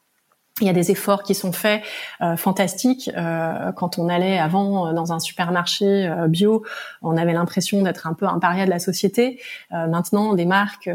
[0.62, 1.82] Il y a des efforts qui sont faits
[2.22, 3.10] euh, fantastiques.
[3.18, 6.64] Euh, quand on allait avant euh, dans un supermarché euh, bio,
[7.02, 9.40] on avait l'impression d'être un peu un paria de la société.
[9.72, 10.90] maintenant, des marques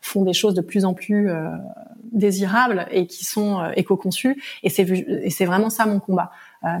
[0.00, 1.30] font des choses de plus en plus
[2.12, 4.42] désirables et qui sont éco-conçues.
[4.62, 6.30] Et c'est et c'est vraiment ça mon combat.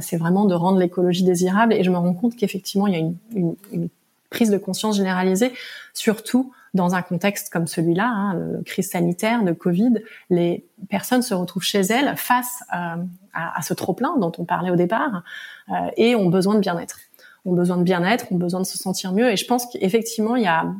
[0.00, 1.74] c'est vraiment de rendre l'écologie désirable.
[1.74, 3.88] Et je me rends compte qu'effectivement, il y a une, une, une
[4.30, 5.52] prise de conscience généralisée,
[5.92, 9.94] surtout dans un contexte comme celui-là, hein, crise sanitaire, de Covid,
[10.28, 12.96] les personnes se retrouvent chez elles face euh,
[13.34, 15.22] à, ce trop-plein dont on parlait au départ
[15.70, 16.98] euh, et ont besoin de bien-être.
[17.44, 19.30] Ont besoin de bien-être, ont besoin de se sentir mieux.
[19.30, 20.72] Et je pense qu'effectivement, il y a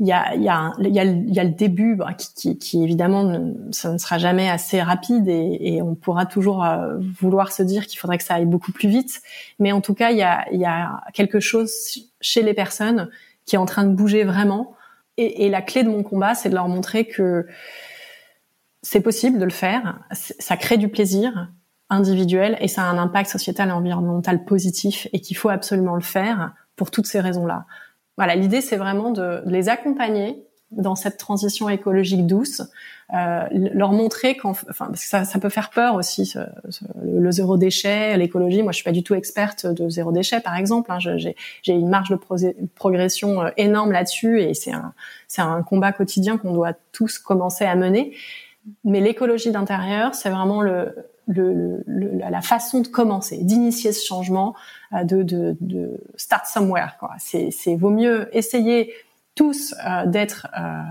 [0.00, 2.82] il y a, il y, a, il y, a, le début bah, qui, qui, qui,
[2.82, 7.62] évidemment ça ne sera jamais assez rapide et, et on pourra toujours euh, vouloir se
[7.62, 9.22] dire qu'il faudrait que ça aille beaucoup plus vite
[9.60, 11.72] mais en tout cas il y a, il y a quelque chose
[12.20, 13.08] chez les personnes
[13.46, 14.73] qui est en train de bouger vraiment
[15.16, 17.46] et, la clé de mon combat, c'est de leur montrer que
[18.82, 20.00] c'est possible de le faire.
[20.12, 21.48] Ça crée du plaisir
[21.90, 26.02] individuel et ça a un impact sociétal et environnemental positif et qu'il faut absolument le
[26.02, 27.66] faire pour toutes ces raisons-là.
[28.16, 30.44] Voilà, l'idée c'est vraiment de les accompagner
[30.76, 32.62] dans cette transition écologique douce,
[33.12, 36.38] euh, leur montrer qu'en, enfin, parce que ça, ça, peut faire peur aussi, ce,
[37.04, 38.62] le zéro déchet, l'écologie.
[38.62, 40.90] Moi, je suis pas du tout experte de zéro déchet, par exemple.
[40.90, 40.98] Hein.
[40.98, 42.18] J'ai, j'ai une marge de
[42.74, 44.94] progression euh, énorme là-dessus, et c'est un,
[45.28, 48.14] c'est un combat quotidien qu'on doit tous commencer à mener.
[48.84, 50.94] Mais l'écologie d'intérieur, c'est vraiment le,
[51.26, 54.54] le, le, la façon de commencer, d'initier ce changement,
[54.92, 56.96] euh, de, de, de start somewhere.
[56.98, 57.10] Quoi.
[57.18, 58.92] C'est, c'est vaut mieux essayer
[59.34, 60.82] tous euh, d'être euh,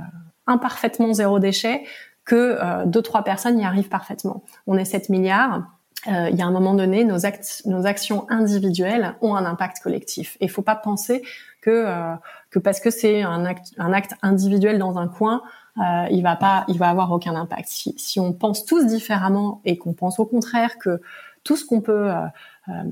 [0.47, 1.83] imparfaitement zéro déchet
[2.25, 4.43] que euh, deux trois personnes y arrivent parfaitement.
[4.67, 5.63] On est 7 milliards.
[6.07, 10.37] il y a un moment donné, nos, actes, nos actions individuelles ont un impact collectif.
[10.39, 11.23] Et il faut pas penser
[11.61, 11.87] que
[12.53, 15.41] que parce que c'est un acte, un acte individuel dans un coin,
[15.79, 17.67] euh, il va pas, il va avoir aucun impact.
[17.67, 21.01] Si, si on pense tous différemment et qu'on pense au contraire que
[21.43, 22.83] tout ce qu'on peut euh,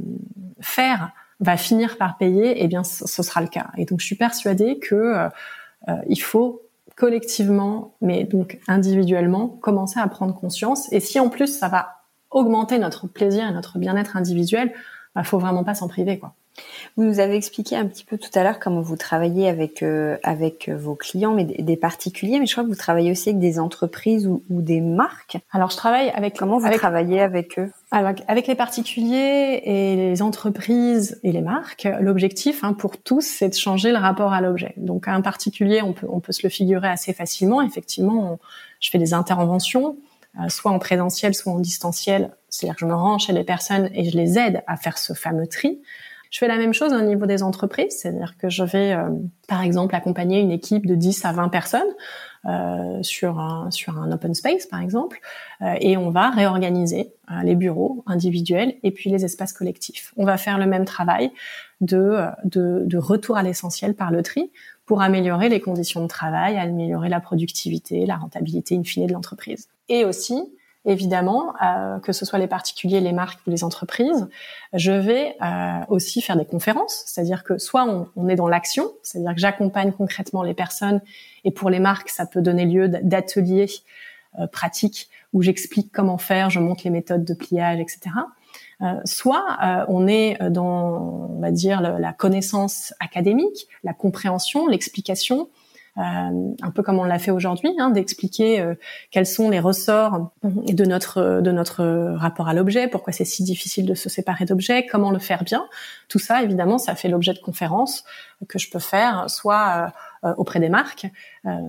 [0.60, 1.12] faire
[1.42, 3.72] va finir par payer, eh bien, ce, sera le cas.
[3.78, 5.30] Et donc, je suis persuadée que euh,
[5.90, 6.62] euh, il faut
[6.96, 10.92] collectivement, mais donc individuellement, commencer à prendre conscience.
[10.94, 14.72] Et si en plus ça va augmenter notre plaisir et notre bien-être individuel,
[15.16, 16.36] bah, faut vraiment pas s'en priver, quoi.
[16.98, 20.18] Vous nous avez expliqué un petit peu tout à l'heure comment vous travaillez avec euh,
[20.24, 22.40] avec vos clients, mais des, particuliers.
[22.40, 25.38] Mais je crois que vous travaillez aussi avec des entreprises ou, des marques.
[25.52, 27.72] Alors je travaille avec comment vous travaillez avec eux?
[27.92, 31.88] Avec, avec, les particuliers et les entreprises et les marques.
[32.00, 34.74] L'objectif hein, pour tous, c'est de changer le rapport à l'objet.
[34.78, 37.62] Donc un particulier, on peut on peut se le figurer assez facilement.
[37.62, 38.40] Effectivement,
[38.80, 39.98] je fais des interventions.
[40.40, 42.32] Euh, soit en présentiel, soit en distanciel.
[42.48, 45.14] C'est-à-dire que je me rends chez les personnes et je les aide à faire ce
[45.14, 45.82] fameux tri.
[46.32, 49.10] Je fais la même chose au niveau des entreprises, c'est-à-dire que je vais, euh,
[49.48, 51.82] par exemple, accompagner une équipe de 10 à 20 personnes
[52.46, 55.20] euh, sur un sur un open space, par exemple,
[55.62, 60.12] euh, et on va réorganiser euh, les bureaux individuels et puis les espaces collectifs.
[60.18, 61.32] On va faire le même travail
[61.82, 64.52] de de, de retour à l'essentiel par le tri
[64.88, 69.68] pour améliorer les conditions de travail, améliorer la productivité, la rentabilité in fine de l'entreprise.
[69.88, 70.42] Et aussi
[70.86, 74.28] évidemment, euh, que ce soit les particuliers, les marques ou les entreprises,
[74.74, 78.92] je vais euh, aussi faire des conférences, c'est-à-dire que soit on, on est dans l'action,
[79.04, 81.02] c'est-à-dire que j'accompagne concrètement les personnes,
[81.44, 83.68] et pour les marques, ça peut donner lieu d'ateliers
[84.40, 88.00] euh, pratiques où j'explique comment faire, je montre les méthodes de pliage, etc.
[88.82, 95.50] Euh, soit euh, on est dans, on va dire, la connaissance académique, la compréhension, l'explication,
[95.98, 98.76] un peu comme on l'a fait aujourd'hui, hein, d'expliquer euh,
[99.12, 103.86] quels sont les ressorts de notre de notre rapport à l'objet, pourquoi c'est si difficile
[103.86, 105.66] de se séparer d'objets, comment le faire bien.
[106.08, 108.04] Tout ça, évidemment, ça fait l'objet de conférences
[108.48, 109.92] que je peux faire, soit
[110.24, 111.08] euh, auprès des marques,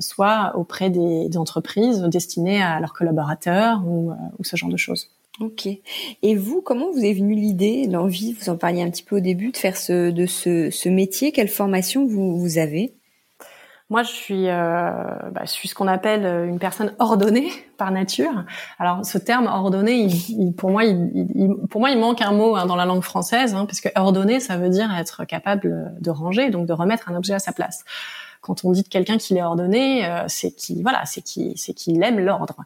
[0.01, 5.09] soit auprès des, entreprises destinées à leurs collaborateurs ou, ou ce genre de choses.
[5.41, 5.67] Ok.
[6.23, 9.21] Et vous, comment vous est venue l'idée, l'envie, vous en parliez un petit peu au
[9.21, 11.33] début, de faire ce, de ce, ce métier?
[11.33, 12.95] Quelle formation vous, vous avez?
[13.93, 14.91] Moi, je suis, euh,
[15.33, 18.45] bah, je suis ce qu'on appelle euh, une personne ordonnée par nature.
[18.79, 22.65] Alors, ce terme ordonné, il, pour moi, il, pour moi, il manque un mot hein,
[22.65, 26.49] dans la langue française, hein, parce que ordonné, ça veut dire être capable de ranger,
[26.49, 27.85] donc de remettre un objet à sa place
[28.43, 31.73] quand on dit de quelqu'un qu'il est ordonné, euh, c'est qu'il voilà, c'est qu'il c'est
[31.73, 32.57] qu'il aime l'ordre.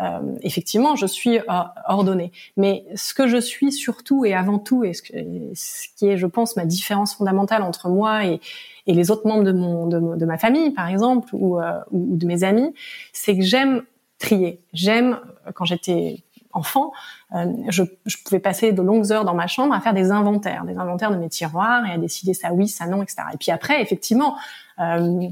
[0.00, 1.42] Euh, effectivement, je suis euh,
[1.88, 6.26] ordonné, mais ce que je suis surtout et avant tout, et ce, qui est, je
[6.26, 8.40] pense, ma différence fondamentale entre moi et,
[8.86, 11.58] et les autres membres de mon de, ma famille, par exemple, ou,
[11.90, 12.74] ou de mes amis,
[13.12, 13.82] c'est que j'aime
[14.18, 14.60] trier.
[14.72, 15.18] J'aime
[15.54, 16.22] quand j'étais
[16.54, 16.92] enfant,
[17.34, 20.64] euh, je, je, pouvais passer de longues heures dans ma chambre à faire des inventaires,
[20.64, 23.22] des inventaires de mes tiroirs et à décider ça oui, ça non, etc.
[23.34, 24.36] Et puis après, effectivement,
[24.78, 25.28] euh,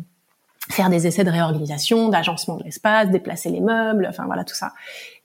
[0.68, 4.72] faire des essais de réorganisation, d'agencement de l'espace, déplacer les meubles, enfin voilà tout ça.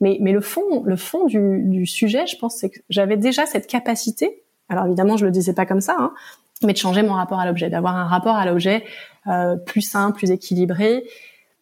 [0.00, 3.46] Mais, mais le fond, le fond du, du sujet, je pense, c'est que j'avais déjà
[3.46, 4.42] cette capacité.
[4.68, 6.12] Alors évidemment, je le disais pas comme ça, hein,
[6.62, 8.84] mais de changer mon rapport à l'objet, d'avoir un rapport à l'objet
[9.26, 11.04] euh, plus sain, plus équilibré,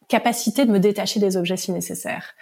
[0.08, 2.34] capacité de me détacher des objets si nécessaire.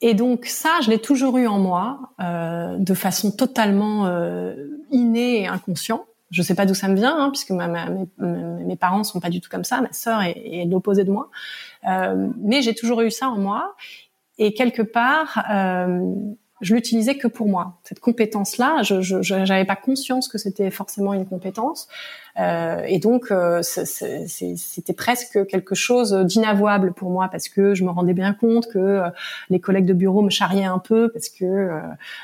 [0.00, 4.54] Et donc ça, je l'ai toujours eu en moi, euh, de façon totalement euh,
[4.90, 6.04] innée et inconscient.
[6.30, 9.28] Je sais pas d'où ça me vient, hein, puisque ma, mes, mes, parents sont pas
[9.28, 9.82] du tout comme ça.
[9.82, 11.28] Ma sœur est, est l'opposé de moi,
[11.86, 13.76] euh, mais j'ai toujours eu ça en moi.
[14.38, 16.00] Et quelque part, euh,
[16.62, 17.78] je l'utilisais que pour moi.
[17.84, 21.88] Cette compétence-là, je n'avais pas conscience que c'était forcément une compétence,
[22.38, 27.90] euh, et donc euh, c'était presque quelque chose d'inavouable pour moi parce que je me
[27.90, 29.10] rendais bien compte que euh,
[29.50, 31.80] les collègues de bureau me charriaient un peu parce que euh,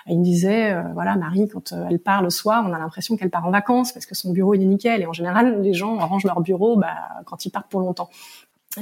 [0.06, 3.46] ils me disaient voilà Marie quand elle part le soir, on a l'impression qu'elle part
[3.46, 6.24] en vacances parce que son bureau il est nickel et en général les gens rangent
[6.24, 6.94] leur bureau bah,
[7.26, 8.08] quand ils partent pour longtemps.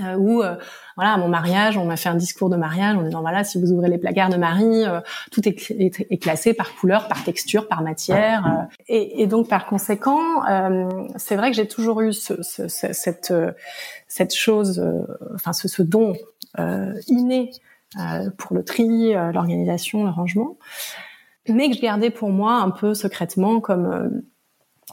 [0.05, 0.57] Euh, où euh,
[0.97, 3.61] voilà à mon mariage on m'a fait un discours de mariage en disant voilà si
[3.61, 7.69] vous ouvrez les placards de Marie euh, tout est, est, classé par couleur par texture
[7.69, 10.43] par matière et, et, donc par conséquent
[11.17, 13.33] c'est vrai que j'ai toujours eu ce, ce, cette
[14.09, 14.85] cette chose
[15.35, 16.15] enfin ce, ce don
[17.09, 17.51] inné
[18.39, 20.57] pour le tri l'organisation le rangement
[21.49, 24.23] mais que je gardais pour moi un peu secrètement comme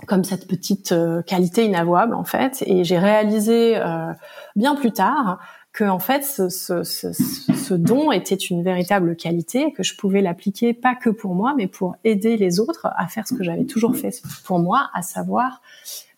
[0.07, 2.63] comme cette petite euh, qualité inavouable en fait.
[2.65, 4.11] Et j'ai réalisé euh,
[4.55, 5.39] bien plus tard
[5.71, 10.21] que en fait ce, ce, ce, ce, don était une véritable qualité, que je pouvais
[10.21, 13.65] l'appliquer pas que pour moi, mais pour aider les autres à faire ce que j'avais
[13.65, 15.61] toujours fait pour moi, à savoir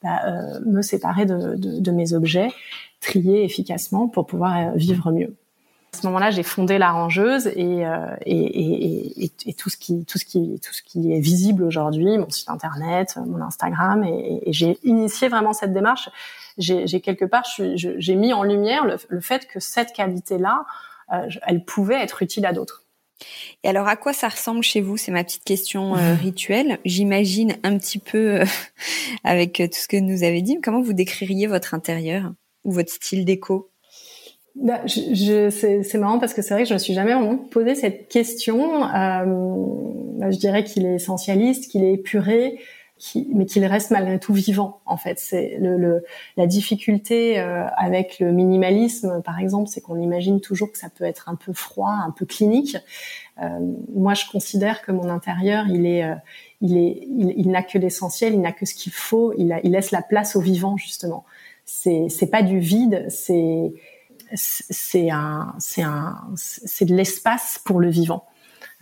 [0.04, 2.50] bah, euh, me séparer de, de, de, mes objets,
[3.00, 5.36] trier efficacement pour pouvoir vivre mieux.
[5.96, 10.04] À ce moment-là, j'ai fondé la rangeuse et, euh, et, et, et, tout ce qui
[10.04, 14.42] tout ce qui tout ce qui est visible aujourd'hui, mon site internet, mon Instagram, et,
[14.48, 16.10] j'ai initié vraiment cette démarche.
[16.58, 20.66] J'ai quelque part, j'ai mis en lumière le, fait que cette qualité-là,
[21.14, 22.84] euh, elle pouvait être utile à d'autres.
[23.64, 24.98] Et alors, à quoi ça ressemble chez vous?
[24.98, 26.80] C'est ma petite question euh, rituelle.
[26.84, 28.42] J'imagine un petit peu
[29.24, 30.60] avec tout ce que nous avez dit.
[30.62, 32.34] Comment vous décririez votre intérieur
[32.66, 33.72] ou votre style déco?
[34.56, 35.50] Bah, je, je
[35.84, 38.86] c'est marrant parce que c'est vrai que je me suis jamais vraiment posé cette question.
[38.86, 39.26] Euh,
[40.18, 42.60] bah, je dirais qu'il est essentialiste, qu'il est épuré,
[42.98, 44.80] qui, mais qu'il reste malgré tout vivant.
[44.86, 46.06] En fait, c'est le, le,
[46.38, 51.04] la difficulté euh, avec le minimalisme, par exemple, c'est qu'on imagine toujours que ça peut
[51.04, 52.78] être un peu froid, un peu clinique.
[53.42, 53.60] Euh,
[53.94, 56.16] moi, je considère que mon intérieur, il est, euh,
[56.62, 59.34] il est, il, n'a que l'essentiel, il n'a que ce qu'il faut.
[59.38, 61.26] Il, il laisse la place au vivant justement.
[61.66, 63.74] C'est, c'est pas du vide, c'est
[64.36, 68.26] c'est un, c'est un, c'est de l'espace pour le vivant.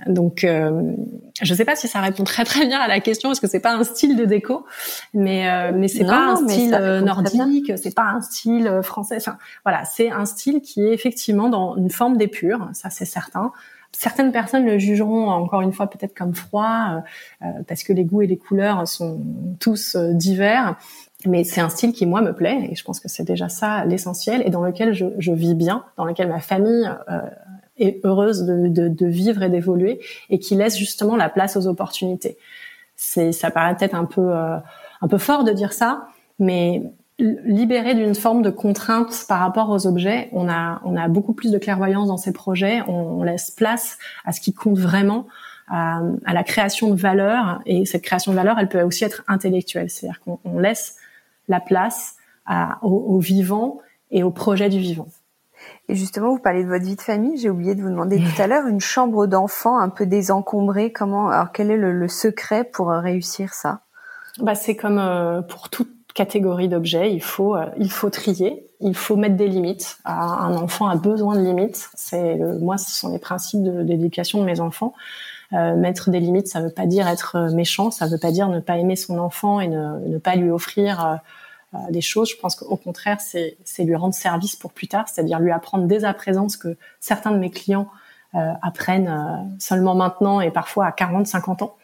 [0.08, 0.94] Donc, euh,
[1.42, 3.48] je ne sais pas si ça répond très très bien à la question parce que
[3.48, 4.66] c'est pas un style de déco,
[5.14, 9.18] mais euh, mais c'est pas un style euh, nordique, c'est pas un style euh, français.
[9.18, 13.52] Enfin, voilà, c'est un style qui est effectivement dans une forme d'épure, ça c'est certain.
[13.96, 17.04] Certaines personnes le jugeront encore une fois peut-être comme froid
[17.68, 19.22] parce que les goûts et les couleurs sont
[19.60, 20.76] tous divers
[21.26, 23.86] mais c'est un style qui moi me plaît et je pense que c'est déjà ça
[23.86, 27.22] l'essentiel et dans lequel je, je, vis bien, dans lequel ma famille euh,
[27.78, 30.00] est heureuse de, de, de vivre et d'évoluer
[30.30, 32.38] et qui laisse justement la place aux opportunités.
[32.96, 34.58] C'est, ça paraît peut-être un peu euh,
[35.02, 36.08] un peu fort de dire ça,
[36.40, 36.84] mais
[37.20, 41.52] libéré d'une forme de contrainte par rapport aux objets, on a on a beaucoup plus
[41.52, 45.28] de clairvoyance dans ces projets, on, on laisse place à ce qui compte vraiment.
[45.70, 49.24] À, à, la création de valeur et cette création de valeur elle peut aussi être
[49.30, 50.98] intellectuelle c'est-à-dire qu'on laisse
[51.48, 52.16] la place
[52.46, 53.80] à, au, vivant
[54.12, 55.08] et au projet du vivant.
[55.88, 57.38] Et justement, vous parlez de votre vie de famille.
[57.38, 60.92] J'ai oublié de vous demander tout à l'heure une chambre d'enfant un peu désencombrée.
[60.92, 63.82] Comment Alors, quel est le, secret pour euh, réussir ça?
[64.40, 67.14] Bah, c'est comme euh, pour toute catégorie d'objets.
[67.14, 68.68] Il faut, euh, il faut trier.
[68.82, 69.98] Il faut mettre des limites.
[70.04, 71.90] Un enfant a besoin de limites.
[71.94, 74.94] C'est moi, ce sont les principes d'éducation de, mes enfants.
[75.54, 77.92] Mettre des limites, ça ne veut pas dire être méchant.
[77.92, 80.50] Ça ne veut pas dire ne pas aimer son enfant et ne, ne pas lui
[80.50, 81.20] offrir
[81.76, 82.30] euh, des choses.
[82.30, 86.04] Je pense qu'au contraire, c'est lui rendre service pour plus tard, c'est-à-dire lui apprendre dès
[86.04, 87.88] à présent ce que certains de mes clients
[88.36, 91.76] euh, apprennent euh, seulement maintenant et parfois à 40, 50 ans.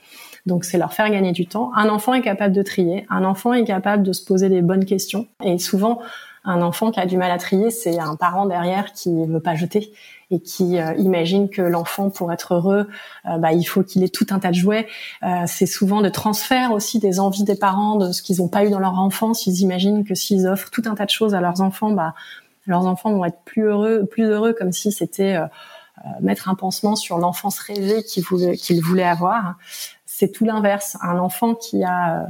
[0.45, 1.71] Donc c'est leur faire gagner du temps.
[1.75, 4.85] Un enfant est capable de trier, un enfant est capable de se poser les bonnes
[4.85, 5.27] questions.
[5.43, 5.99] Et souvent,
[6.43, 9.55] un enfant qui a du mal à trier, c'est un parent derrière qui veut pas
[9.55, 9.91] jeter
[10.31, 12.87] et qui euh, imagine que l'enfant, pour être heureux,
[13.25, 14.87] euh, bah, il faut qu'il ait tout un tas de jouets.
[15.23, 18.63] Euh, c'est souvent de transfert aussi des envies des parents, de ce qu'ils n'ont pas
[18.63, 19.47] eu dans leur enfance.
[19.47, 22.13] Ils imaginent que s'ils offrent tout un tas de choses à leurs enfants, bah,
[22.67, 25.37] leurs enfants vont être plus heureux, plus heureux, comme si c'était
[26.21, 28.23] mettre un pansement sur l'enfance rêvée qu'ils
[28.81, 29.57] voulaient avoir
[30.19, 30.97] c'est tout l'inverse.
[31.01, 32.25] Un enfant qui a euh,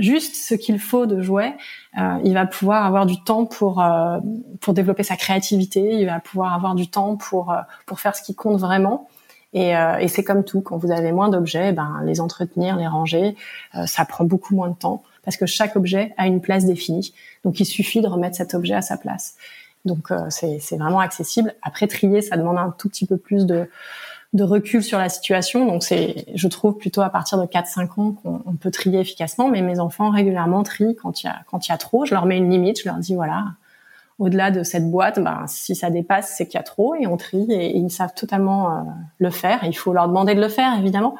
[0.00, 1.54] juste ce qu'il faut de jouets,
[1.96, 4.18] euh, il va pouvoir avoir du temps pour euh,
[4.60, 7.54] pour développer sa créativité, il va pouvoir avoir du temps pour
[7.86, 9.08] pour faire ce qui compte vraiment.
[9.54, 13.34] Et, et c'est comme tout, quand vous avez moins d'objets, ben les entretenir, les ranger,
[13.86, 17.14] ça prend beaucoup moins de temps parce que chaque objet a une place définie.
[17.44, 19.36] Donc il suffit de remettre cet objet à sa place.
[19.86, 21.54] Donc c'est vraiment accessible.
[21.62, 23.70] Après trier, ça demande un tout petit peu plus de
[24.34, 25.66] de recul sur la situation.
[25.66, 29.48] Donc c'est, je trouve plutôt à partir de 4-5 ans qu'on peut trier efficacement.
[29.48, 32.04] Mais mes enfants régulièrement trient quand il y a quand il y a trop.
[32.04, 32.80] Je leur mets une limite.
[32.80, 33.46] Je leur dis voilà,
[34.18, 37.16] au-delà de cette boîte, ben, si ça dépasse, c'est qu'il y a trop et on
[37.16, 38.80] trie et, ils savent totalement euh,
[39.18, 39.60] le faire.
[39.64, 41.16] Il faut leur demander de le faire évidemment.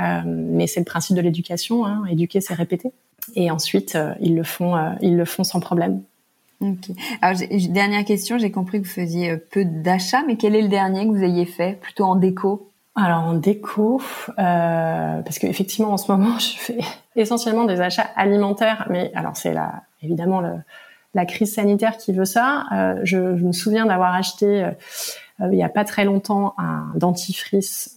[0.00, 1.86] Euh, mais c'est le principe de l'éducation.
[1.86, 2.04] Hein.
[2.10, 2.92] Éduquer, c'est répéter.
[3.34, 6.02] Et ensuite, euh, ils le font, ils le font sans problème.
[6.60, 6.90] Ok.
[7.20, 7.38] Alors,
[7.68, 11.06] dernière question, j'ai compris que vous faisiez euh, peu d'achats, mais quel est le dernier
[11.06, 12.70] que vous ayez fait, plutôt en déco?
[12.96, 14.00] Alors en déco,
[14.38, 16.78] euh, parce qu'effectivement en ce moment je fais
[17.14, 20.42] essentiellement des achats alimentaires, mais alors c'est là évidemment
[21.12, 22.64] la crise sanitaire qui veut ça.
[22.72, 24.70] Euh, je, me souviens d'avoir acheté euh,
[25.52, 27.94] il y a pas très longtemps un dentifrice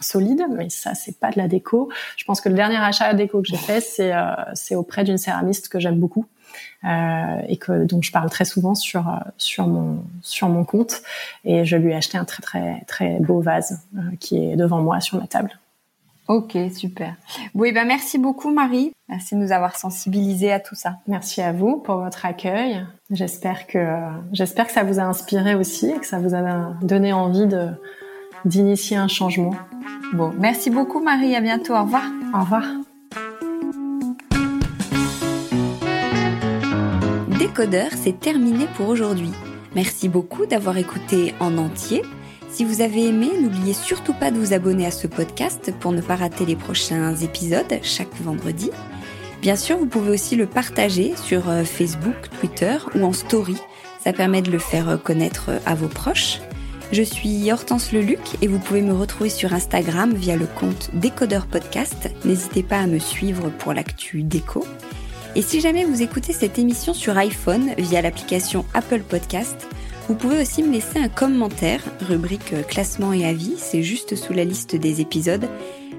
[0.00, 1.90] solide, mais ça c'est pas de la déco.
[2.16, 3.80] Je pense que le dernier achat de déco que j'ai fait,
[4.54, 6.26] c'est auprès d'une céramiste que j'aime beaucoup.
[6.84, 9.04] Euh, et que dont je parle très souvent sur
[9.38, 11.02] sur mon sur mon compte
[11.44, 13.80] et je lui ai acheté un très très très beau vase
[14.20, 15.58] qui est devant moi sur ma table.
[16.28, 17.14] Ok, super.
[17.54, 18.92] Oui, ben merci beaucoup Marie.
[19.08, 20.96] Merci de nous avoir sensibilisés à tout ça.
[21.06, 22.84] Merci à vous pour votre accueil.
[23.10, 23.96] J'espère que
[24.32, 27.68] j'espère que ça vous a inspiré aussi et que ça vous a donné envie de
[28.44, 29.54] d'initier un changement.
[30.14, 31.34] Bon, merci beaucoup Marie.
[31.36, 31.74] À bientôt.
[31.74, 32.04] Au revoir.
[32.34, 32.64] Au revoir.
[37.56, 39.30] Décodeur, c'est terminé pour aujourd'hui.
[39.74, 42.02] Merci beaucoup d'avoir écouté en entier.
[42.50, 46.02] Si vous avez aimé, n'oubliez surtout pas de vous abonner à ce podcast pour ne
[46.02, 48.70] pas rater les prochains épisodes chaque vendredi.
[49.40, 53.56] Bien sûr, vous pouvez aussi le partager sur euh, Facebook, Twitter ou en story.
[54.04, 56.42] Ça permet de le faire euh, connaître euh, à vos proches.
[56.92, 61.46] Je suis Hortense Leluc et vous pouvez me retrouver sur Instagram via le compte Décodeur
[61.46, 62.10] Podcast.
[62.26, 64.66] N'hésitez pas à me suivre pour l'actu déco.
[65.36, 69.68] Et si jamais vous écoutez cette émission sur iPhone via l'application Apple Podcast,
[70.08, 74.32] vous pouvez aussi me laisser un commentaire, rubrique euh, classement et avis, c'est juste sous
[74.32, 75.46] la liste des épisodes.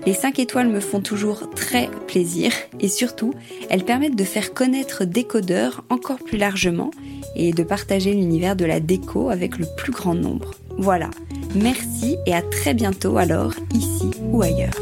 [0.08, 3.32] Les 5 étoiles me font toujours très plaisir et surtout,
[3.70, 6.90] elles permettent de faire connaître Décodeur encore plus largement
[7.36, 10.56] et de partager l'univers de la déco avec le plus grand nombre.
[10.80, 11.12] Voilà,
[11.54, 14.74] merci et à très bientôt alors, ici ou ailleurs.